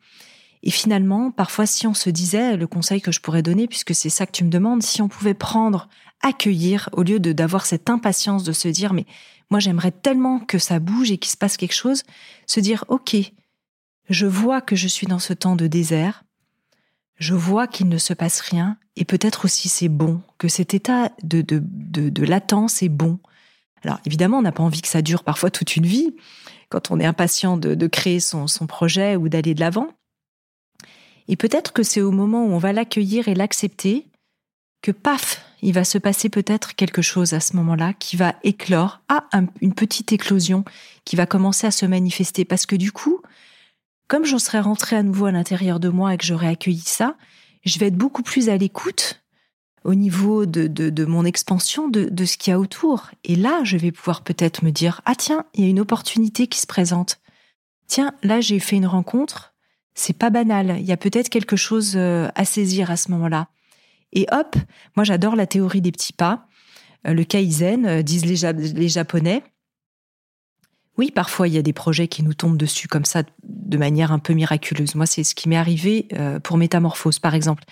[0.62, 4.10] Et finalement, parfois, si on se disait, le conseil que je pourrais donner, puisque c'est
[4.10, 5.89] ça que tu me demandes, si on pouvait prendre,
[6.21, 9.06] accueillir, au lieu de d'avoir cette impatience de se dire, mais
[9.51, 12.03] moi j'aimerais tellement que ça bouge et qu'il se passe quelque chose,
[12.47, 13.15] se dire, ok,
[14.10, 16.23] je vois que je suis dans ce temps de désert,
[17.17, 21.12] je vois qu'il ne se passe rien, et peut-être aussi c'est bon, que cet état
[21.23, 23.19] de, de, de, de latence est bon.
[23.84, 26.15] Alors évidemment, on n'a pas envie que ça dure parfois toute une vie,
[26.69, 29.89] quand on est impatient de, créer son, projet ou d'aller de l'avant.
[31.28, 34.08] Et peut-être que c'est au moment où on va l'accueillir et l'accepter
[34.82, 39.02] que paf, il va se passer peut-être quelque chose à ce moment-là qui va éclore,
[39.08, 39.24] à
[39.62, 40.65] une petite éclosion
[41.06, 42.43] qui va commencer à se manifester.
[42.43, 43.22] Parce que du coup,
[44.10, 47.15] comme j'en serais rentrée à nouveau à l'intérieur de moi et que j'aurais accueilli ça,
[47.63, 49.22] je vais être beaucoup plus à l'écoute
[49.84, 53.10] au niveau de, de, mon expansion de, de ce qu'il y a autour.
[53.24, 56.48] Et là, je vais pouvoir peut-être me dire, ah tiens, il y a une opportunité
[56.48, 57.19] qui se présente.
[57.88, 59.54] Tiens, là, j'ai fait une rencontre,
[59.93, 63.48] c'est pas banal, il y a peut-être quelque chose euh, à saisir à ce moment-là.
[64.13, 64.56] Et hop,
[64.96, 66.48] moi j'adore la théorie des petits pas,
[67.08, 69.43] euh, le kaizen, euh, disent les, les Japonais,
[70.98, 74.12] Oui, parfois il y a des projets qui nous tombent dessus comme ça de manière
[74.12, 74.96] un peu miraculeuse.
[74.96, 76.08] Moi, c'est ce qui m'est arrivé
[76.43, 77.63] pour Métamorphose, par exemple.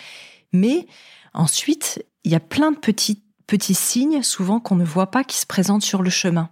[0.52, 0.88] Mais
[1.34, 5.38] ensuite, il y a plein de petits, petits signes, souvent qu'on ne voit pas, qui
[5.38, 6.50] se présentent sur le chemin.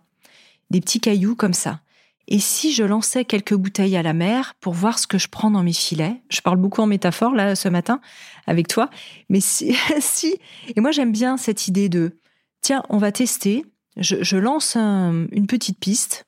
[0.70, 1.82] Des petits cailloux comme ça.
[2.28, 5.50] Et si je lançais quelques bouteilles à la mer pour voir ce que je prends
[5.50, 8.02] dans mes filets Je parle beaucoup en métaphore là ce matin
[8.46, 8.92] avec toi,
[9.30, 10.38] mais si, si
[10.76, 12.20] et moi j'aime bien cette idée de
[12.62, 13.66] tiens, on va tester.
[13.98, 16.24] Je, lance une petite piste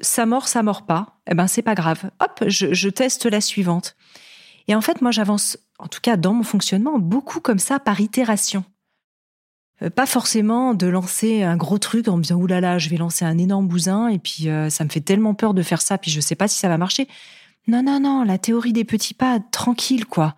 [0.00, 2.10] ça mord, ça mord pas, eh ben c'est pas grave.
[2.20, 3.96] Hop, je, teste la suivante.
[4.66, 8.00] Et en fait, moi, j'avance, en tout cas dans mon fonctionnement, beaucoup comme ça par
[8.00, 8.64] itération.
[9.82, 13.24] Euh, pas forcément de lancer un gros truc en me disant oulala, je vais lancer
[13.24, 16.10] un énorme bousin et puis euh, ça me fait tellement peur de faire ça puis
[16.10, 17.08] je sais pas si ça va marcher.
[17.66, 20.34] Non non non, la théorie des petits pas, tranquille quoi.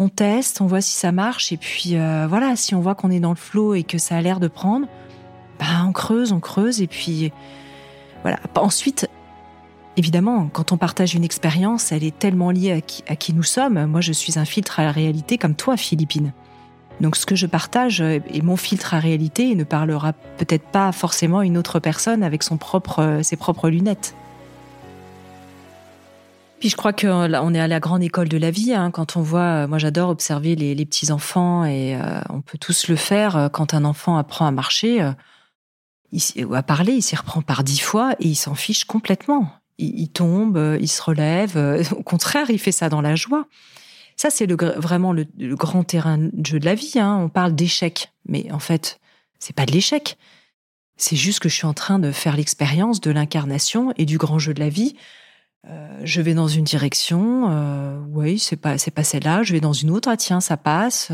[0.00, 3.10] On teste, on voit si ça marche et puis euh, voilà, si on voit qu'on
[3.10, 4.88] est dans le flot et que ça a l'air de prendre,
[5.60, 7.30] bah on creuse, on creuse et puis
[8.22, 8.40] voilà.
[8.56, 9.08] Ensuite,
[9.96, 13.86] évidemment, quand on partage une expérience, elle est tellement liée à qui, nous sommes.
[13.86, 16.32] Moi, je suis un filtre à la réalité comme toi, Philippine.
[17.00, 20.92] Donc ce que je partage est mon filtre à réalité et ne parlera peut-être pas
[20.92, 24.14] forcément une autre personne avec son propre, ses propres lunettes.
[26.60, 28.72] Puis je crois qu'on est à la grande école de la vie.
[28.72, 28.90] Hein.
[28.90, 32.96] quand on voit, moi j'adore observer les, petits enfants et euh, on peut tous le
[32.96, 33.50] faire.
[33.52, 35.12] Quand un enfant apprend à marcher, euh,
[36.12, 39.50] il, à parler, il s'y reprend par dix fois et il s'en fiche complètement.
[39.78, 41.56] Il, tombe, euh, il se relève.
[41.56, 43.46] Euh, au contraire, il fait ça dans la joie.
[44.16, 46.92] Ça, c'est le, vraiment le, grand terrain de jeu de la vie.
[46.96, 47.18] Hein.
[47.20, 49.00] On parle d'échec, mais en fait,
[49.40, 50.16] c'est pas de l'échec.
[50.96, 54.38] C'est juste que je suis en train de faire l'expérience de l'incarnation et du grand
[54.38, 54.94] jeu de la vie.
[55.66, 59.42] Euh, je vais dans une direction, oui, c'est pas c'est pas celle-là.
[59.42, 61.10] Je vais dans une autre, ah tiens, ça passe.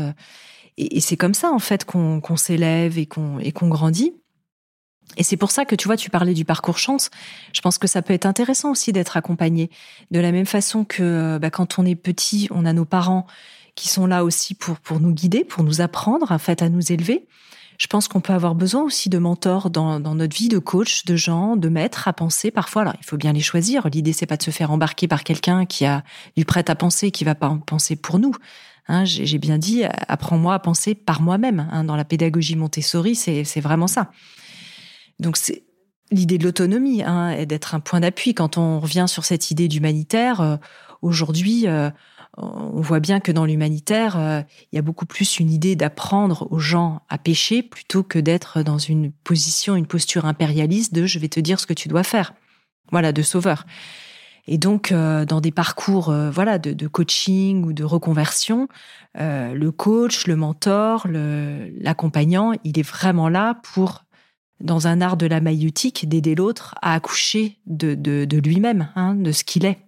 [0.77, 4.13] Et, c'est comme ça en fait qu'on s'élève et qu'on et qu'on grandit.
[5.17, 7.09] Et c'est pour ça que tu vois, tu parlais du parcours chance.
[7.53, 9.69] Je pense que ça peut être intéressant aussi d'être accompagné.
[10.09, 13.27] De la même façon que bah, quand on est petit, on a nos parents
[13.75, 16.91] qui sont là aussi pour, pour nous guider, pour nous apprendre en fait à nous
[16.91, 17.27] élever.
[17.77, 21.03] Je pense qu'on peut avoir besoin aussi de mentors dans, dans notre vie, de coach,
[21.05, 22.51] de gens, de maîtres à penser.
[22.51, 23.87] Parfois, alors il faut bien les choisir.
[23.87, 26.03] L'idée c'est pas de se faire embarquer par quelqu'un qui a
[26.37, 28.35] du prêt à penser, qui va pas penser pour nous.
[28.87, 31.67] Hein, J'ai bien dit, apprends-moi à penser par moi-même.
[31.71, 34.11] Hein, dans la pédagogie Montessori, c'est vraiment ça.
[35.21, 35.63] Donc c'est
[36.11, 38.33] l'idée de l'autonomie hein, et d'être un point d'appui.
[38.33, 40.57] Quand on revient sur cette idée d'humanitaire, euh,
[41.01, 41.89] aujourd'hui, euh,
[42.37, 46.47] on voit bien que dans l'humanitaire, euh, il y a beaucoup plus une idée d'apprendre
[46.51, 51.19] aux gens à pêcher plutôt que d'être dans une position, une posture impérialiste de je
[51.19, 52.33] vais te dire ce que tu dois faire.
[52.91, 53.65] Voilà, de sauveur.
[54.47, 58.67] Et donc, dans des parcours, voilà, de, de, coaching ou de reconversion,
[59.15, 64.03] le coach, le mentor, l'accompagnant, il est vraiment là pour
[64.61, 69.43] dans un art de la maïeutique, d'aider l'autre à accoucher de, lui-même, hein, de ce
[69.43, 69.79] qu'il est.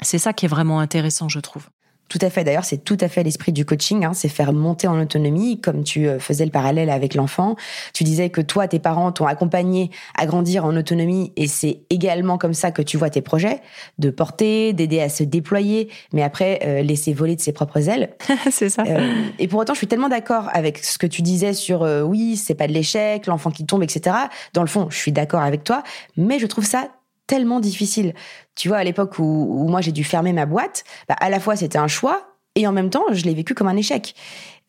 [0.00, 1.68] C'est ça qui est vraiment intéressant, je trouve.
[2.12, 2.44] Tout à fait.
[2.44, 4.04] D'ailleurs, c'est tout à fait l'esprit du coaching.
[4.04, 7.56] Hein, c'est faire monter en autonomie, comme tu euh, faisais le parallèle avec l'enfant.
[7.94, 12.36] Tu disais que toi, tes parents t'ont accompagné à grandir en autonomie, et c'est également
[12.36, 13.62] comme ça que tu vois tes projets,
[13.98, 18.10] de porter, d'aider à se déployer, mais après euh, laisser voler de ses propres ailes.
[18.50, 18.82] c'est ça.
[18.86, 22.36] Euh, et pour autant, je suis tellement d'accord avec ce que tu disais sur oui,
[22.36, 24.14] c'est pas de l'échec, l'enfant qui tombe, etc.
[24.52, 25.82] Dans le fond, je suis d'accord avec toi,
[26.18, 26.90] mais je trouve ça
[27.32, 28.12] tellement difficile.
[28.56, 31.56] Tu vois, à l'époque où, moi j'ai dû fermer ma boîte, bah, à la fois
[31.56, 34.14] c'était un choix et en même temps je l'ai vécu comme un échec.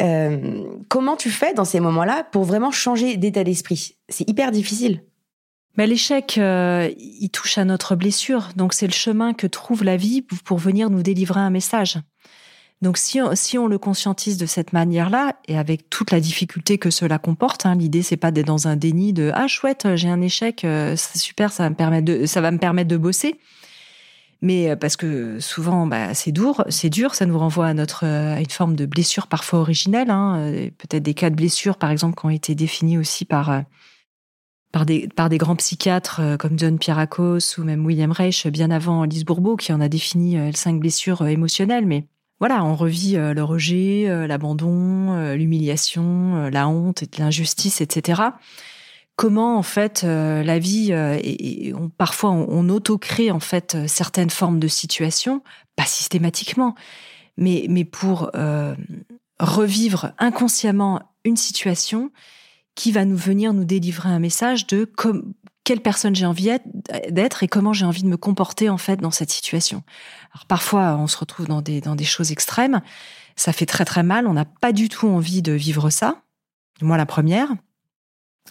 [0.01, 3.97] Euh, comment tu fais dans ces moments-là pour vraiment changer d'état d'esprit?
[4.07, 5.03] C'est hyper difficile.
[5.75, 9.97] Mais l'échec, euh, il touche à notre blessure, donc c'est le chemin que trouve la
[9.97, 11.97] vie pour venir nous délivrer un message.
[12.83, 16.77] Donc si on, si on le conscientise de cette manière-là et avec toute la difficulté
[16.77, 20.09] que cela comporte, hein, l'idée c'est pas d'être dans un déni de ah chouette j'ai
[20.09, 23.39] un échec, euh, super, ça va me permettre de ça va me permettre de bosser.
[24.41, 28.05] Mais euh, parce que souvent bah, c'est dur, c'est dur, ça nous renvoie à notre
[28.05, 31.89] à une forme de blessure parfois originelle, hein, euh, peut-être des cas de blessure par
[31.89, 33.63] exemple qui ont été définis aussi par
[34.73, 39.05] par des, par des grands psychiatres comme John Pierakos ou même William Reich, bien avant
[39.05, 41.85] Lise Bourbeau, qui en a défini cinq blessures émotionnelles.
[41.85, 42.07] Mais
[42.39, 48.21] voilà, on revit euh, le rejet, euh, l'abandon, euh, l'humiliation, la honte, l'injustice, etc.
[49.15, 54.67] Comment en fait la vie et, on, parfois on, auto-crée en fait certaines formes de
[54.67, 55.43] situations,
[55.75, 56.73] pas systématiquement,
[57.37, 58.31] mais mais pour
[59.39, 62.11] revivre inconsciemment une situation
[62.73, 66.49] qui va nous venir nous délivrer un message de comme quelle personne j'ai envie
[67.09, 69.83] d'être et comment j'ai envie de me comporter en fait dans cette situation.
[70.33, 72.81] Alors parfois on se retrouve dans des dans des choses extrêmes,
[73.35, 76.21] ça fait très très mal, on n'a pas du tout envie de vivre ça.
[76.81, 77.49] Moi la première.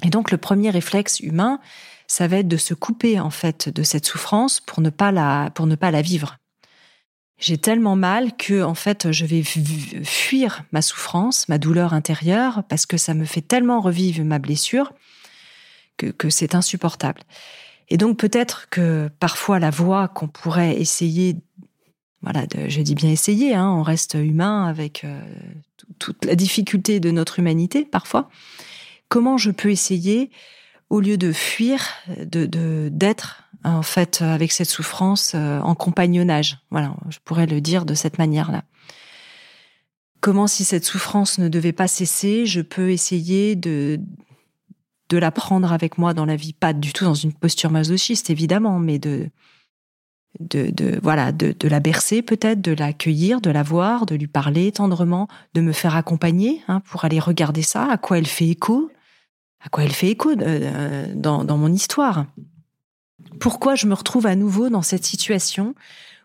[0.03, 1.61] Et donc le premier réflexe humain,
[2.07, 5.51] ça va être de se couper en fait de cette souffrance pour ne pas la
[5.55, 6.39] pour ne pas la vivre.
[7.39, 12.87] J'ai tellement mal que en fait je vais fuir ma souffrance, ma douleur intérieure parce
[12.87, 14.93] que ça me fait tellement revivre ma blessure
[15.97, 17.23] que, c'est insupportable.
[17.89, 21.37] Et donc peut-être que parfois la voie qu'on pourrait essayer,
[22.23, 25.21] voilà, je dis bien essayer, hein, on reste humain avec euh,
[25.99, 28.29] toute la difficulté de notre humanité parfois.
[29.09, 30.31] Comment je peux essayer,
[30.89, 36.59] au lieu de fuir, de d'être en fait avec cette souffrance euh, en compagnonnage?
[36.71, 38.65] Voilà, je pourrais le dire de cette manière-là.
[40.23, 43.99] Comment si cette souffrance ne devait pas cesser, je peux essayer de
[45.13, 48.31] de la prendre avec moi dans la vie, pas du tout dans une posture masochiste
[48.31, 49.29] évidemment, mais de
[50.41, 54.73] de, voilà de, de la bercer peut-être, de l'accueillir, de la voir, de lui parler
[54.73, 58.91] tendrement, de me faire accompagner hein, pour aller regarder ça, à quoi elle fait écho,
[59.61, 62.25] à quoi elle fait écho euh, euh, dans, dans mon histoire.
[63.39, 65.75] Pourquoi je me retrouve à nouveau dans cette situation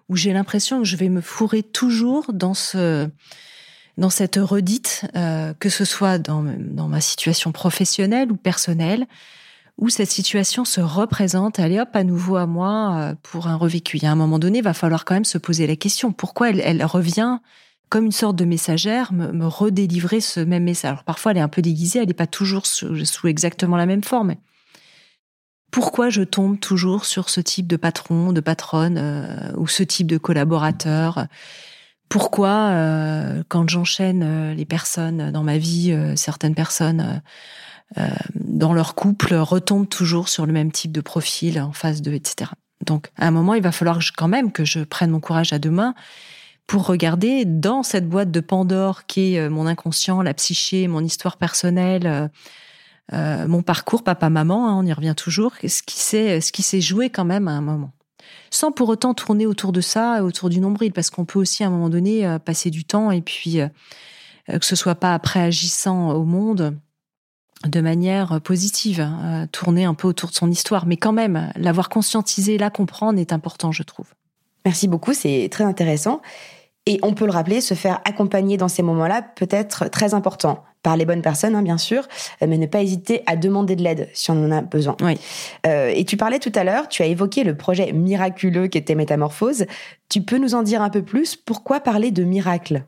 [0.08, 3.10] où j'ai l'impression que je vais me fourrer toujours dans ce
[3.98, 9.08] dans cette redite, euh, que ce soit dans, dans ma situation professionnelle ou personnelle,
[9.78, 14.00] où cette situation se représente, allez hop, à nouveau à moi euh, pour un revécu.
[14.04, 16.62] A un moment donné, il va falloir quand même se poser la question, pourquoi elle,
[16.62, 17.40] elle revient
[17.90, 20.92] comme une sorte de messagère, me, me, redélivrer ce même message?
[20.92, 23.86] Alors parfois, elle est un peu déguisée, elle n'est pas toujours sous, sous, exactement la
[23.86, 24.36] même forme.
[25.72, 30.08] Pourquoi je tombe toujours sur ce type de patron, de patronne, euh, ou ce type
[30.08, 31.28] de collaborateur
[32.10, 37.22] pourquoi, euh, quand j'enchaîne euh, les personnes dans ma vie, euh, certaines personnes
[37.98, 42.14] euh, dans leur couple retombent toujours sur le même type de profil en face d'eux,
[42.14, 42.52] etc.
[42.86, 45.60] Donc, à un moment, il va falloir quand même que je prenne mon courage à
[45.60, 45.96] deux mains
[46.68, 51.38] pour regarder dans cette boîte de Pandore qui est mon inconscient, la psyché, mon histoire
[51.38, 52.30] personnelle,
[53.14, 55.82] euh, mon parcours papa-maman, hein, on y revient toujours, ce
[56.52, 57.92] qui s'est joué quand même à un moment
[58.50, 61.68] sans pour autant tourner autour de ça, autour du nombril, parce qu'on peut aussi à
[61.68, 63.68] un moment donné euh, passer du temps et puis euh,
[64.48, 66.78] que ce soit pas après agissant au monde
[67.66, 71.90] de manière positive, hein, tourner un peu autour de son histoire, mais quand même l'avoir
[71.90, 74.14] conscientisé, la comprendre est important, je trouve.
[74.64, 76.22] Merci beaucoup, c'est très intéressant.
[76.86, 80.64] Et on peut le rappeler, se faire accompagner dans ces moments-là peut être très important
[80.84, 82.08] par les bonnes personnes, hein, bien sûr,
[82.42, 84.96] euh, mais ne pas hésiter à demander de l'aide si on en a besoin.
[85.02, 85.18] Oui.
[85.66, 88.96] Euh, et tu parlais tout à l'heure, tu as évoqué le projet miraculeux qui était
[88.96, 89.66] Métamorphose.
[90.10, 91.36] Tu peux nous en dire un peu plus?
[91.36, 92.84] Pourquoi parler de miracle?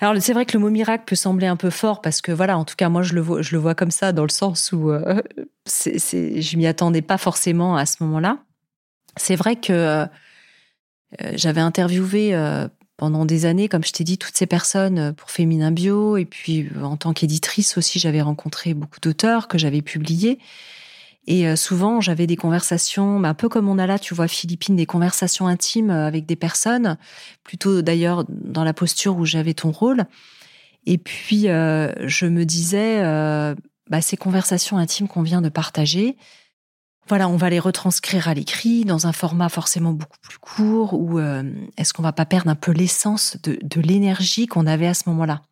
[0.00, 2.58] Alors c'est vrai que le mot miracle peut sembler un peu fort parce que voilà,
[2.58, 4.72] en tout cas moi je le vois, je le vois comme ça dans le sens
[4.72, 5.22] où euh,
[5.66, 8.38] c'est, c'est, je m'y attendais pas forcément à ce moment-là.
[9.16, 10.06] C'est vrai que euh,
[11.34, 12.34] j'avais interviewé
[12.96, 16.16] pendant des années, comme je t'ai dit, toutes ces personnes euh, pour Féminin Bio.
[16.16, 20.38] Et puis, euh, en tant qu'éditrice aussi, j'avais rencontré beaucoup d'auteurs que j'avais publiés.
[21.26, 24.28] Et euh, souvent, j'avais des conversations, bah, un peu comme on a là, tu vois,
[24.28, 26.96] Philippine, des conversations intimes avec des personnes,
[27.42, 30.04] plutôt d'ailleurs dans la posture où j'avais ton rôle.
[30.86, 33.00] Et puis, je me disais,
[33.88, 36.18] bah, ces conversations intimes qu'on vient de partager,
[37.08, 41.18] voilà, on va les retranscrire à l'écrit dans un format forcément beaucoup plus court ou
[41.18, 41.42] euh,
[41.76, 45.08] est-ce qu'on va pas perdre un peu l'essence de, de l'énergie qu'on avait à ce
[45.10, 45.42] moment-là?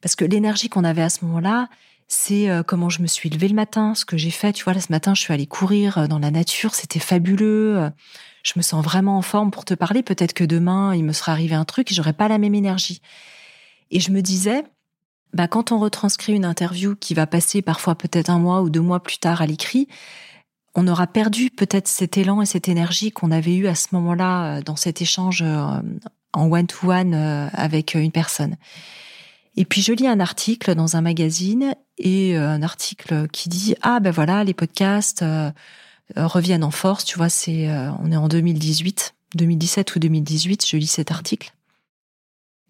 [0.00, 1.68] Parce que l'énergie qu'on avait à ce moment-là,
[2.08, 4.52] c'est euh, comment je me suis levée le matin, ce que j'ai fait.
[4.52, 7.90] Tu vois, là, ce matin, je suis allée courir euh, dans la nature, c'était fabuleux.
[8.42, 10.02] Je me sens vraiment en forme pour te parler.
[10.02, 13.00] Peut-être que demain, il me sera arrivé un truc et j'aurai pas la même énergie.
[13.92, 14.64] Et je me disais,
[15.32, 18.80] bah, quand on retranscrit une interview qui va passer parfois peut-être un mois ou deux
[18.80, 19.86] mois plus tard à l'écrit,
[20.74, 24.44] on aura perdu peut-être cet élan et cette énergie qu'on avait eu à ce moment-là
[24.58, 25.66] euh, dans cet échange euh,
[26.32, 28.56] en one-to-one euh, avec une personne.
[29.56, 34.00] Et puis je lis un article dans un magazine et un article qui dit ah
[34.00, 35.22] ben voilà les podcasts
[36.16, 37.04] reviennent en force.
[37.04, 37.68] Tu vois c'est
[38.02, 40.66] on est en 2018, 2017 ou 2018.
[40.66, 41.52] Je lis cet article.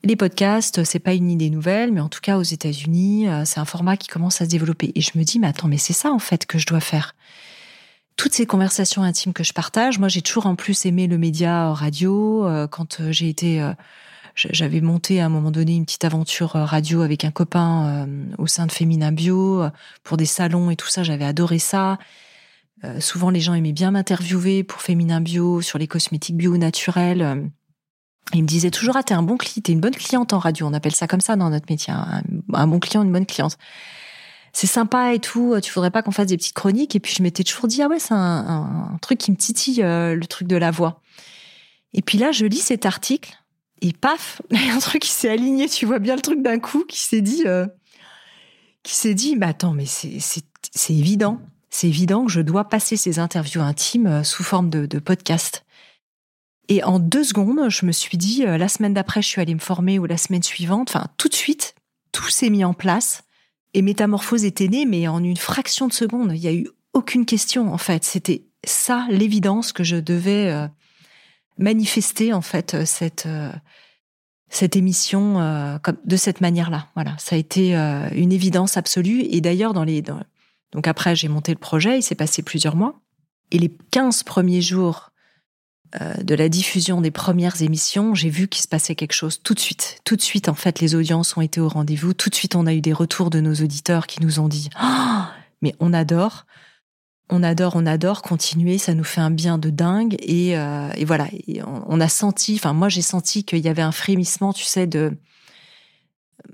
[0.02, 3.64] Les podcasts, c'est pas une idée nouvelle, mais en tout cas aux États-Unis, c'est un
[3.64, 4.90] format qui commence à se développer.
[4.96, 7.14] Et je me dis mais attends mais c'est ça en fait que je dois faire?
[8.16, 11.72] Toutes ces conversations intimes que je partage, moi j'ai toujours en plus aimé le média
[11.72, 12.46] radio.
[12.46, 13.72] Euh, quand euh, j'ai été, euh,
[14.34, 18.08] j'avais monté à un moment donné une petite aventure radio avec un copain
[18.38, 19.62] au sein de Féminin Bio
[20.04, 21.02] pour des salons et tout ça.
[21.02, 21.98] J'avais adoré ça.
[22.98, 27.50] souvent les gens aimaient bien m'interviewer pour Féminin Bio sur les cosmétiques bio naturels.
[28.32, 30.66] Ils me disaient toujours ah t'es un bon client, t'es une bonne cliente en radio.
[30.66, 32.22] On appelle ça comme ça dans notre métier, un,
[32.54, 33.58] un bon client, une bonne cliente
[34.52, 36.94] c'est sympa et tout, tu voudrais pas qu'on fasse des petites chroniques?
[36.94, 40.14] Et puis je m'étais toujours dit, ah ouais, c'est un, truc qui me titille, euh,
[40.14, 41.00] le truc de la voix.
[41.94, 43.34] Et puis là, je lis cet article
[43.80, 46.42] et paf, il y a un truc qui s'est aligné, tu vois bien le truc
[46.42, 47.66] d'un coup, qui s'est dit, euh,
[48.82, 50.44] qui s'est dit, bah attends, mais c'est
[50.90, 51.40] évident.
[51.70, 55.64] C'est évident que je dois passer ces interviews intimes sous forme de podcast.
[56.68, 59.60] Et en deux secondes, je me suis dit, la semaine d'après, je suis allée me
[59.60, 61.74] former ou la semaine suivante, enfin, tout de suite,
[62.12, 63.24] tout s'est mis en place.
[63.74, 66.32] Et Métamorphose était née, mais en une fraction de seconde.
[66.34, 68.04] Il n'y a eu aucune question, en fait.
[68.04, 70.68] C'était ça, l'évidence que je devais
[71.58, 73.26] manifester, en fait, cette,
[74.52, 76.86] cette émission euh, comme, de cette manière-là.
[76.94, 79.22] Voilà, ça a été euh, une évidence absolue.
[79.30, 83.00] Et d'ailleurs, dans les donc après j'ai monté le projet, il s'est passé plusieurs mois.
[83.50, 85.11] Et les 15 premiers jours euh,
[86.00, 89.60] de la diffusion des premières émissions, j'ai vu qu'il se passait quelque chose tout de
[89.60, 89.98] suite.
[90.04, 92.14] Tout de suite, en fait, les audiences ont été au rendez-vous.
[92.14, 94.70] Tout de suite, on a eu des retours de nos auditeurs qui nous ont dit
[94.82, 95.22] oh,
[95.60, 96.46] mais on adore
[97.32, 100.16] on adore, on adore continuer, ça nous fait un bien de dingue.
[100.20, 101.28] Et, euh, voilà,
[101.86, 105.16] on, a senti, enfin moi j'ai senti qu'il y avait un frémissement, tu sais, de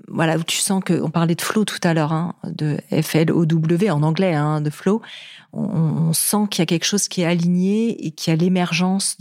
[0.07, 3.15] voilà où tu sens que on parlait de flow tout à l'heure, hein, de F
[3.15, 5.01] L O W en anglais, hein, de flow.
[5.53, 9.17] On, sent qu'il y a quelque chose qui est aligné et qu'il y a l'émergence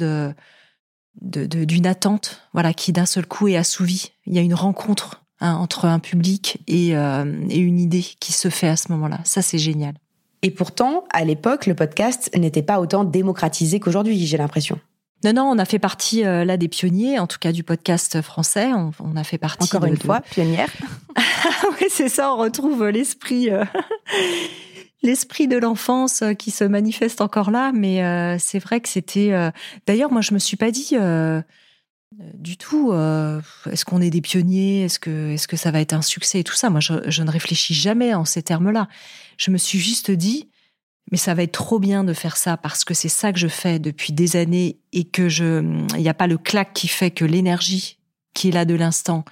[1.21, 4.13] d'une attente, voilà, qui d'un seul coup est assouvie.
[4.27, 8.49] Il y a une rencontre hein, entre un public euh, et une idée qui se
[8.49, 9.21] fait à ce moment-là.
[9.25, 9.95] Ça c'est génial.
[10.43, 14.79] Et pourtant, à l'époque, le podcast n'était pas autant démocratisé qu'aujourd'hui, j'ai l'impression.
[15.25, 18.23] Non, non, on a fait partie euh, là des pionniers, en tout cas du podcast
[18.23, 18.71] français.
[18.73, 19.65] On, a fait partie.
[19.65, 20.71] Encore une fois, pionnière.
[21.81, 22.33] oui, c'est ça.
[22.33, 23.65] On retrouve l'esprit, euh,
[25.03, 27.73] l'esprit de l'enfance euh, qui se manifeste encore là.
[27.73, 29.51] Mais c'est vrai que c'était.
[29.87, 30.95] D'ailleurs, moi, je me suis pas dit
[32.35, 32.93] du tout.
[32.93, 36.45] est-ce qu'on est des pionniers Est-ce que, est-ce que ça va être un succès et
[36.45, 38.89] tout ça Moi, je, je ne réfléchis jamais en ces termes-là
[39.39, 40.51] je me suis juste dit,
[41.11, 43.49] mais ça va être trop bien de faire ça parce que c'est ça que je
[43.49, 45.63] fais depuis des années et que je,
[45.97, 47.99] il n'y a pas le clac qui fait que l'énergie
[48.35, 49.25] qui est là de l'instant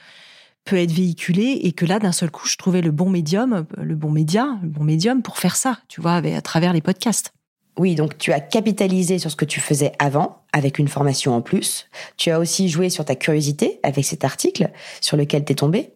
[0.64, 3.95] peut être véhiculée et que là, d'un seul coup, je trouvais le bon médium, le
[3.95, 7.33] bon média, le bon médium pour faire ça, tu vois, à travers les podcasts.
[7.79, 11.43] Oui, donc tu as capitalisé sur ce que tu faisais avant, avec une formation en
[11.43, 11.89] plus.
[12.16, 14.70] Tu as aussi joué sur ta curiosité avec cet article
[15.01, 15.93] sur lequel t'es tombé.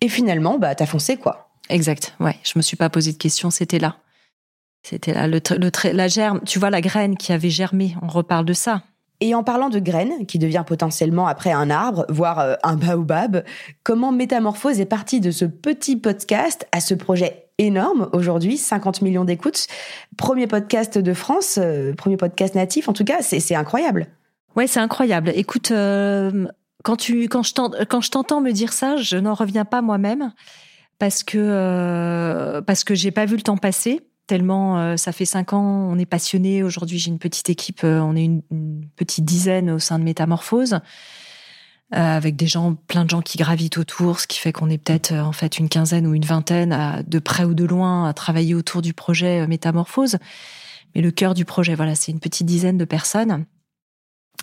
[0.00, 1.50] Et finalement, bah, t'as foncé quoi.
[1.68, 2.14] Exact.
[2.20, 3.96] Ouais, je me suis pas posé de questions, c'était là.
[4.88, 8.44] C'était là le, le la germe, tu vois la graine qui avait germé, on reparle
[8.44, 8.82] de ça.
[9.20, 13.42] Et en parlant de graines, qui devient potentiellement après un arbre, voire euh, un baobab,
[13.82, 19.24] comment Métamorphose est partie de ce petit podcast à ce projet énorme aujourd'hui, 50 millions
[19.24, 19.66] d'écoutes,
[20.16, 24.06] premier podcast de France, euh, premier podcast natif, en tout cas, c'est incroyable.
[24.54, 25.32] Ouais, c'est incroyable.
[25.34, 26.46] Écoute, euh,
[26.84, 30.32] quand tu quand je t'entends me dire ça, je n'en reviens pas moi-même
[31.00, 35.24] parce que euh, parce que j'ai pas vu le temps passer tellement euh, ça fait
[35.24, 36.62] cinq ans, on est passionné.
[36.62, 38.42] Aujourd'hui, j'ai une petite équipe, euh, on est une,
[38.96, 40.80] petite dizaine au sein de Métamorphose,
[41.92, 45.12] avec des gens, plein de gens qui gravitent autour, ce qui fait qu'on est peut-être
[45.12, 48.82] en fait une quinzaine ou une vingtaine, de près ou de loin, à travailler autour
[48.82, 50.16] du projet Métamorphose.
[50.94, 53.44] Mais le cœur du projet, voilà, c'est une petite dizaine de personnes.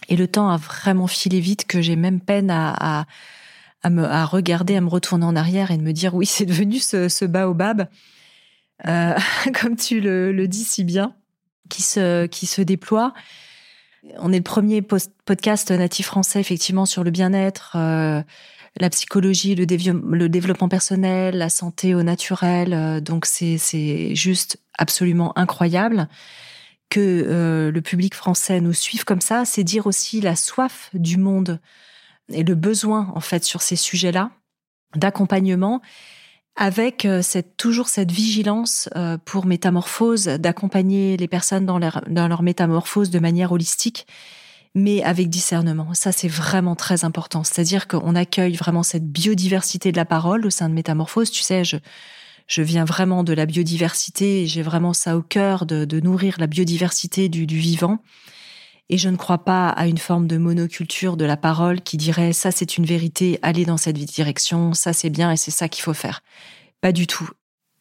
[0.07, 3.05] Et le temps a vraiment filé vite que j'ai même peine à, à
[3.84, 6.45] à me à regarder, à me retourner en arrière et de me dire oui, c'est
[6.45, 7.88] devenu ce, ce baobab,
[8.88, 9.17] euh,
[9.61, 11.15] comme tu le, dis si bien,
[11.69, 13.13] qui se qui se déploie.
[14.17, 18.21] On est le premier podcast natif français effectivement sur le bien-être, euh,
[18.78, 22.74] la psychologie, le, développement personnel, la santé au naturel.
[22.74, 26.09] Euh, donc c'est c'est juste absolument incroyable
[26.89, 29.45] que euh, le public français nous suive comme ça.
[29.45, 31.59] C'est dire aussi la soif du monde
[32.30, 34.32] et le besoin en fait sur ces sujets-là
[34.95, 35.82] d'accompagnement
[36.55, 42.27] avec euh, cette, toujours cette vigilance euh, pour métamorphose, d'accompagner les personnes dans leur, dans
[42.27, 44.05] leur métamorphose de manière holistique,
[44.75, 45.93] mais avec discernement.
[45.93, 47.43] Ça, c'est vraiment très important.
[47.43, 51.31] C'est-à-dire qu'on accueille vraiment cette biodiversité de la parole au sein de métamorphose.
[51.31, 51.77] Tu sais, je,
[52.47, 56.47] je viens vraiment de la biodiversité j'ai vraiment ça au cœur de, de nourrir la
[56.47, 57.99] biodiversité du, du vivant.
[58.89, 62.34] Et je ne crois pas à une forme de monoculture de la parole qui dirait
[62.34, 65.84] ça c'est une vérité, allez dans cette direction, ça c'est bien et c'est ça qu'il
[65.84, 66.21] faut faire.
[66.81, 67.29] Pas du tout.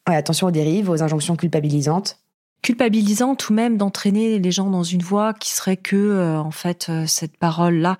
[0.05, 2.19] attention aux dérives, aux injonctions culpabilisantes.
[2.61, 6.87] Culpabilisantes ou même d'entraîner les gens dans une voie qui serait que, euh, en fait,
[6.87, 7.97] euh, cette parole-là,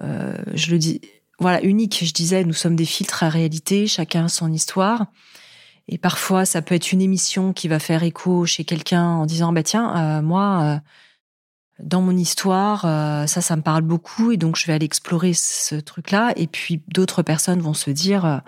[0.00, 1.00] euh, je le dis,
[1.38, 2.04] voilà, unique.
[2.04, 5.06] Je disais, nous sommes des filtres à réalité, chacun a son histoire.
[5.88, 9.52] Et parfois, ça peut être une émission qui va faire écho chez quelqu'un en disant,
[9.52, 10.80] bah tiens, moi,
[11.80, 15.32] dans mon histoire, euh, ça, ça me parle beaucoup, et donc je vais aller explorer
[15.34, 16.32] ce truc-là.
[16.36, 18.38] Et puis d'autres personnes vont se dire, euh,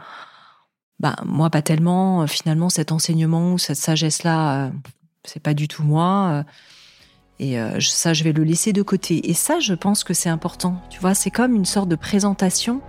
[1.01, 2.23] bah moi pas tellement.
[2.23, 4.71] Euh, finalement, cet enseignement ou cette sagesse-là,
[5.25, 6.45] c'est pas du tout moi.
[7.41, 9.29] et ça, je vais le laisser de côté.
[9.29, 10.81] Et ça, je pense que c'est important.
[10.89, 12.81] Tu vois, c'est comme une sorte de présentation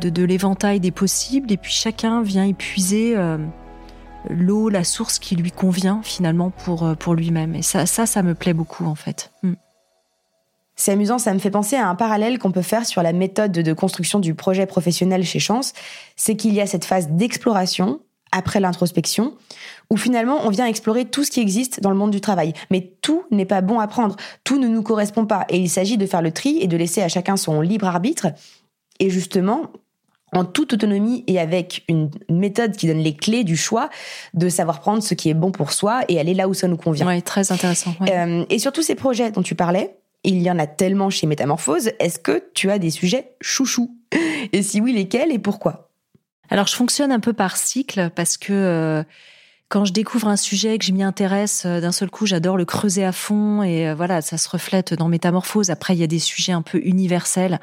[0.00, 3.16] de, de l'éventail des possibles, et puis chacun vient épuiser
[4.28, 7.54] l'eau, la source qui lui convient finalement pour, euh, pour lui-même.
[7.54, 9.32] Et ça, ça, ça me plaît beaucoup en fait.
[9.42, 9.54] Mm.
[10.76, 13.52] C'est amusant, ça me fait penser à un parallèle qu'on peut faire sur la méthode
[13.52, 15.74] de construction du projet professionnel chez Chance.
[16.16, 18.00] C'est qu'il y a cette phase d'exploration
[18.32, 19.34] après l'introspection,
[19.90, 22.54] où finalement on vient explorer tout ce qui existe dans le monde du travail.
[22.70, 25.98] Mais tout n'est pas bon à prendre, tout ne nous correspond pas, et il s'agit
[25.98, 28.28] de faire le tri et de laisser à chacun son libre arbitre.
[29.00, 29.72] Et justement,
[30.32, 33.90] en toute autonomie et avec une méthode qui donne les clés du choix,
[34.34, 36.76] de savoir prendre ce qui est bon pour soi et aller là où ça nous
[36.76, 37.06] convient.
[37.06, 37.94] Oui, très intéressant.
[38.08, 41.26] Euh, et sur tous ces projets dont tu parlais, il y en a tellement chez
[41.26, 41.90] Métamorphose.
[41.98, 43.96] Est-ce que tu as des sujets chouchous?
[44.52, 45.90] Et si oui, lesquels et pourquoi?
[46.50, 49.02] Alors, je fonctionne un peu par cycle parce que euh,
[49.68, 52.64] quand je découvre un sujet que je m'y intéresse, euh, d'un seul coup, j'adore le
[52.64, 55.70] creuser à fond et voilà, ça se reflète dans Métamorphose.
[55.70, 57.58] Après, il y a des sujets un peu universels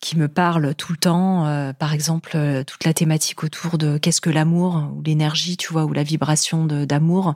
[0.00, 1.46] qui me parlent tout le temps.
[1.46, 5.72] Euh, par exemple, euh, toute la thématique autour de qu'est-ce que l'amour ou l'énergie, tu
[5.72, 7.34] vois, ou la vibration d'amour.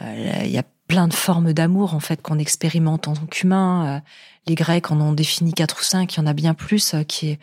[0.00, 4.02] Euh, il y a plein de formes d'amour en fait qu'on expérimente en tant qu'humain.
[4.46, 6.14] les Grecs en ont défini quatre ou cinq.
[6.14, 7.38] Il y en a bien plus qui est,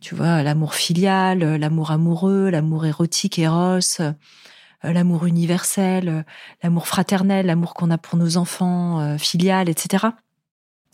[0.00, 3.78] tu vois, l'amour filial, l'amour amoureux, l'amour érotique, éros,
[4.82, 6.26] l'amour universel,
[6.62, 10.08] l'amour fraternel, l'amour qu'on a pour nos enfants, filial, etc.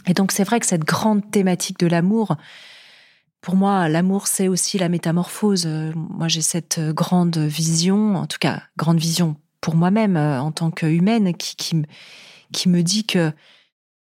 [0.07, 2.37] Et donc c'est vrai que cette grande thématique de l'amour,
[3.41, 5.65] pour moi, l'amour, c'est aussi la métamorphose.
[5.67, 10.41] Euh, moi, j'ai cette euh, grande vision, en tout cas, grande vision pour moi-même euh,
[10.41, 11.83] en tant qu'humaine, qui, qui,
[12.53, 13.33] qui, me dit que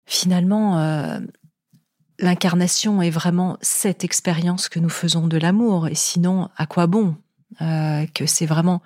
[0.05, 1.20] finalement,
[2.20, 5.88] l'incarnation est vraiment cette expérience que nous faisons de l'amour.
[5.89, 7.15] Et sinon, à quoi bon
[7.59, 8.82] Que c'est vraiment,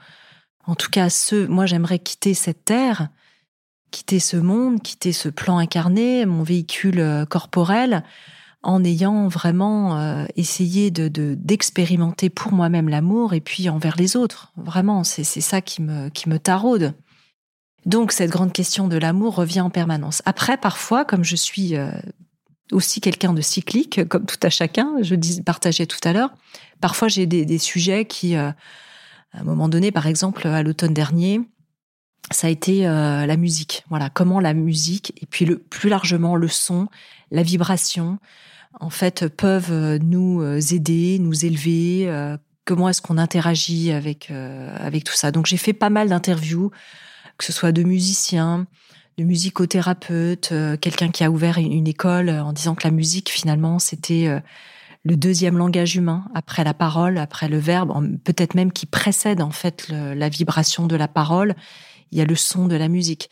[0.65, 1.45] en tout cas, ce.
[1.45, 3.09] Moi, j'aimerais quitter cette terre,
[3.91, 8.03] quitter ce monde, quitter ce plan incarné, mon véhicule corporel
[8.63, 14.51] en ayant vraiment euh, essayé de d'expérimenter pour moi-même l'amour et puis envers les autres.
[14.55, 16.93] Vraiment, c'est ça qui me qui me taraude.
[17.85, 20.21] Donc cette grande question de l'amour revient en permanence.
[20.25, 21.91] Après, parfois, comme je suis euh,
[22.71, 26.29] aussi quelqu'un de cyclique, comme tout à chacun, je dis partageais tout à l'heure,
[26.79, 28.51] parfois j'ai des, des, sujets qui, euh,
[29.31, 31.41] à un moment donné, par exemple à l'automne dernier,
[32.29, 33.83] ça a été la musique.
[33.89, 36.87] Voilà, comment la musique et puis le plus largement le son,
[37.31, 38.19] la vibration,
[38.79, 42.05] en fait, peuvent euh, nous euh, aider, nous élever.
[42.07, 46.71] Euh, comment est-ce qu'on interagit avec avec tout ça Donc j'ai fait pas mal d'interviews,
[47.37, 48.67] que ce soit de musiciens,
[49.17, 54.29] de musicothérapeutes, quelqu'un qui a ouvert une école en disant que la musique finalement c'était
[55.03, 57.91] le deuxième langage humain après la parole, après le verbe,
[58.23, 61.55] peut-être même qui précède en fait la vibration de la parole.
[62.11, 63.31] Il y a le son de la musique.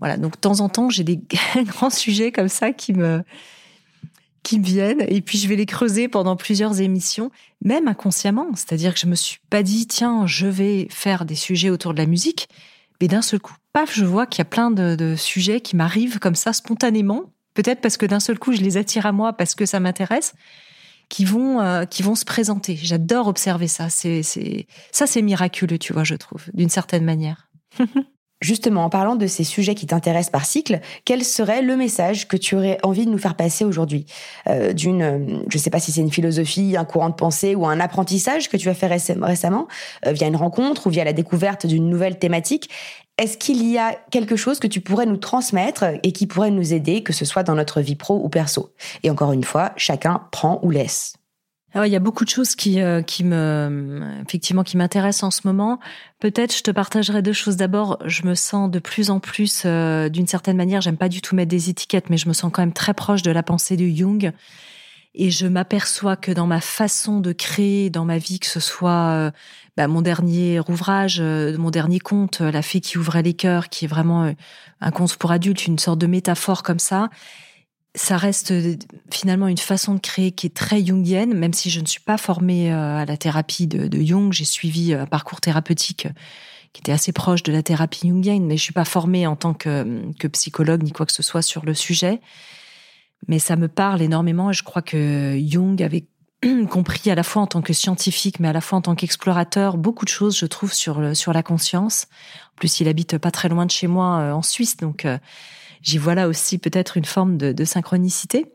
[0.00, 0.16] Voilà.
[0.16, 1.20] Donc de temps en temps, j'ai des
[1.64, 3.22] grands sujets comme ça qui me
[4.42, 7.30] qui me viennent et puis je vais les creuser pendant plusieurs émissions,
[7.62, 8.48] même inconsciemment.
[8.54, 11.98] C'est-à-dire que je me suis pas dit tiens je vais faire des sujets autour de
[11.98, 12.48] la musique,
[13.00, 16.18] mais d'un seul coup, paf, je vois qu'il y a plein de, sujets qui m'arrivent
[16.18, 17.24] comme ça spontanément.
[17.54, 20.34] Peut-être parce que d'un seul coup je les attire à moi parce que ça m'intéresse,
[21.08, 22.76] qui vont euh, qui vont se présenter.
[22.76, 23.90] J'adore observer ça.
[23.90, 27.50] C'est c'est ça c'est miraculeux, tu vois, je trouve, d'une certaine manière.
[28.40, 32.38] Justement, en parlant de ces sujets qui t'intéressent par cycle, quel serait le message que
[32.38, 34.06] tu aurais envie de nous faire passer aujourd'hui?
[34.48, 35.18] Euh, D'une, euh,
[35.48, 38.48] je ne sais pas si c'est une philosophie, un courant de pensée ou un apprentissage
[38.48, 39.68] que tu as fait récemment,
[40.06, 42.70] euh, via une rencontre ou via la découverte d'une nouvelle thématique.
[43.18, 46.72] Est-ce qu'il y a quelque chose que tu pourrais nous transmettre et qui pourrait nous
[46.72, 48.72] aider, que ce soit dans notre vie pro ou perso?
[49.02, 51.19] Et encore une fois, chacun prend ou laisse.
[51.72, 55.30] Ah il y a beaucoup de choses qui, euh, qui me, effectivement, qui m'intéressent en
[55.30, 55.78] ce moment.
[56.18, 57.56] Peut-être, je te partagerai deux choses.
[57.56, 61.22] D'abord, je me sens de plus en plus, euh, d'une certaine manière, j'aime pas du
[61.22, 63.76] tout mettre des étiquettes, mais je me sens quand même très proche de la pensée
[63.76, 64.32] de Jung.
[65.14, 69.10] Et je m'aperçois que dans ma façon de créer, dans ma vie, que ce soit
[69.12, 69.30] euh,
[69.76, 73.88] bah, mon dernier ouvrage, mon dernier conte, La fée qui ouvrait les cœurs, qui est
[73.88, 74.32] vraiment
[74.80, 77.10] un conte pour adultes, une sorte de métaphore comme ça,
[77.94, 78.76] ça reste euh,
[79.12, 82.18] finalement une façon de créer qui est très jungienne, même si je ne suis pas
[82.18, 84.32] formée euh, à la thérapie de, Jung.
[84.32, 86.06] J'ai suivi euh, un parcours thérapeutique
[86.72, 89.54] qui était assez proche de la thérapie jungienne, mais je suis pas formée en tant
[89.54, 92.20] que, que psychologue ni quoi que ce soit sur le sujet.
[93.26, 96.04] Mais ça me parle énormément et je crois que Jung avait
[96.70, 99.76] compris à la fois en tant que scientifique, mais à la fois en tant qu'explorateur,
[99.76, 102.06] beaucoup de choses, je trouve, sur, sur la conscience.
[102.52, 105.06] En plus, il habite pas très loin de chez moi, en Suisse, donc
[105.82, 108.46] j'y vois là aussi peut-être une forme de, synchronicité.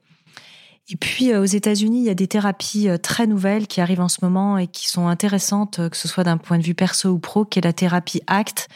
[0.87, 4.01] Et puis euh, aux États-Unis, il y a des thérapies euh, très nouvelles qui arrivent
[4.01, 6.75] en ce moment et qui sont intéressantes, euh, que ce soit d'un point de vue
[6.75, 8.67] perso ou pro, qui est la thérapie ACT,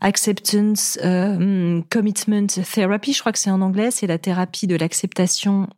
[0.00, 0.98] Acceptance
[1.90, 5.68] Commitment Therapy, je crois que c'est en anglais, c'est la thérapie de l'acceptation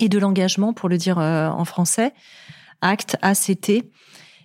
[0.00, 2.12] et de l'engagement, pour le dire en français,
[2.82, 3.84] ACT, ACT.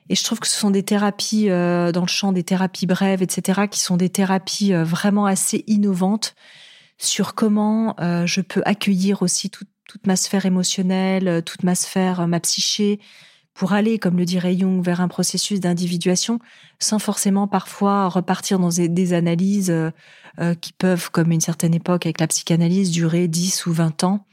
[0.09, 3.21] Et je trouve que ce sont des thérapies euh, dans le champ des thérapies brèves,
[3.21, 6.35] etc., qui sont des thérapies euh, vraiment assez innovantes
[6.97, 12.39] sur comment euh, je peux accueillir aussi toute ma sphère émotionnelle, toute ma sphère, ma
[12.39, 12.99] psyché,
[13.53, 16.39] pour aller, comme le dirait Jung, vers un processus d'individuation,
[16.79, 19.73] sans forcément parfois repartir dans des, analyses
[20.61, 24.27] qui peuvent, comme une certaine époque avec la psychanalyse, durer 10 ou 20 ans,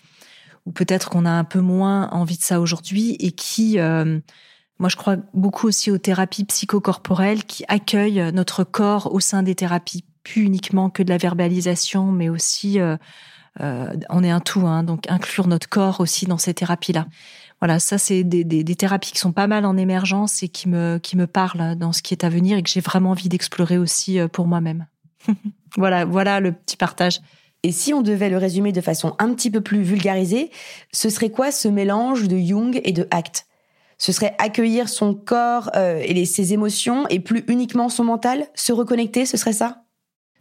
[0.66, 3.78] ou peut-être qu'on a un peu moins envie de ça aujourd'hui, et qui
[4.78, 9.54] moi, je crois beaucoup aussi aux thérapies psychocorporelles qui accueillent notre corps au sein des
[9.54, 12.96] thérapies, plus uniquement que de la verbalisation, mais aussi, euh,
[13.60, 17.06] euh, on est un tout, hein, donc inclure notre corps aussi dans ces thérapies-là.
[17.60, 20.98] Voilà, ça c'est des, des, thérapies qui sont pas mal en émergence et qui me
[20.98, 23.78] qui me parlent dans ce qui est à venir et que j'ai vraiment envie d'explorer
[23.78, 24.86] aussi euh, pour moi-même.
[25.76, 27.20] voilà, voilà le petit partage.
[27.62, 30.50] Et si on devait le résumer de façon un petit peu plus vulgarisée,
[30.92, 33.46] ce serait quoi ce mélange de Jung et de Act?
[34.04, 38.70] Ce serait accueillir son corps euh, et ses émotions et plus uniquement son mental, se
[38.70, 39.84] reconnecter, ce serait ça?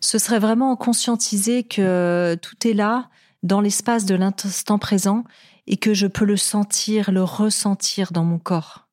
[0.02, 3.08] Ce serait vraiment conscientiser que tout est là,
[3.42, 5.24] dans l'espace de l'instant présent,
[5.66, 8.90] et que je peux le sentir, le ressentir dans mon corps.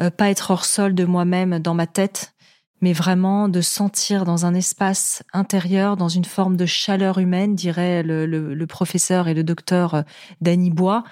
[0.00, 2.32] Euh, pas être hors sol de moi-même, dans ma tête,
[2.80, 8.02] mais vraiment de sentir dans un espace intérieur, dans une forme de chaleur humaine, dirait
[8.02, 10.02] le, le professeur et le docteur euh,
[10.40, 11.04] Danny Bois,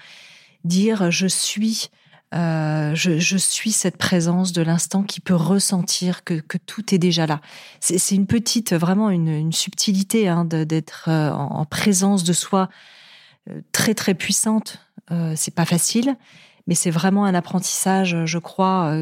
[0.64, 1.90] dire je suis
[2.35, 7.41] euh, je, suis cette présence de l'instant qui peut ressentir que, tout est déjà là.
[7.80, 12.68] C'est une petite, vraiment une, subtilité hein, d'être euh, en, présence de soi
[13.49, 14.80] euh, très très puissante.
[15.37, 16.16] c'est pas facile,
[16.66, 18.93] mais c'est vraiment un apprentissage, je crois,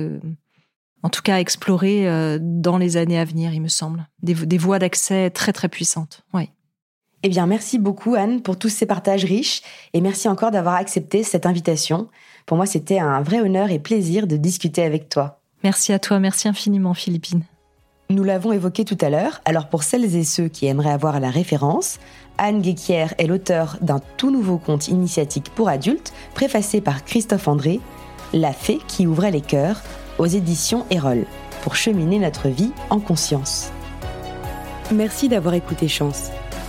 [1.03, 4.09] en tout cas à explorer dans les années à venir, il me semble.
[4.23, 6.23] Des, des voies d'accès très très puissantes.
[6.35, 6.51] Oui.
[7.23, 9.63] Eh bien, merci beaucoup Anne pour tous ces partages riches
[9.93, 12.09] et merci encore d'avoir accepté cette invitation.
[12.47, 15.41] Pour moi, c'était un vrai honneur et plaisir de discuter avec toi.
[15.65, 17.45] Merci à toi, merci infiniment Philippine.
[18.11, 21.31] Nous l'avons évoqué tout à l'heure, alors pour celles et ceux qui aimeraient avoir la
[21.31, 21.99] référence,
[22.37, 27.81] Anne Guéquier est l'auteur d'un tout nouveau conte initiatique pour adultes, préfacé par Christophe André,
[28.35, 29.81] La fée qui ouvrait les cœurs,
[30.19, 31.25] aux éditions Erol,
[31.63, 33.71] pour cheminer notre vie en conscience.
[34.93, 36.31] Merci d'avoir écouté Chance,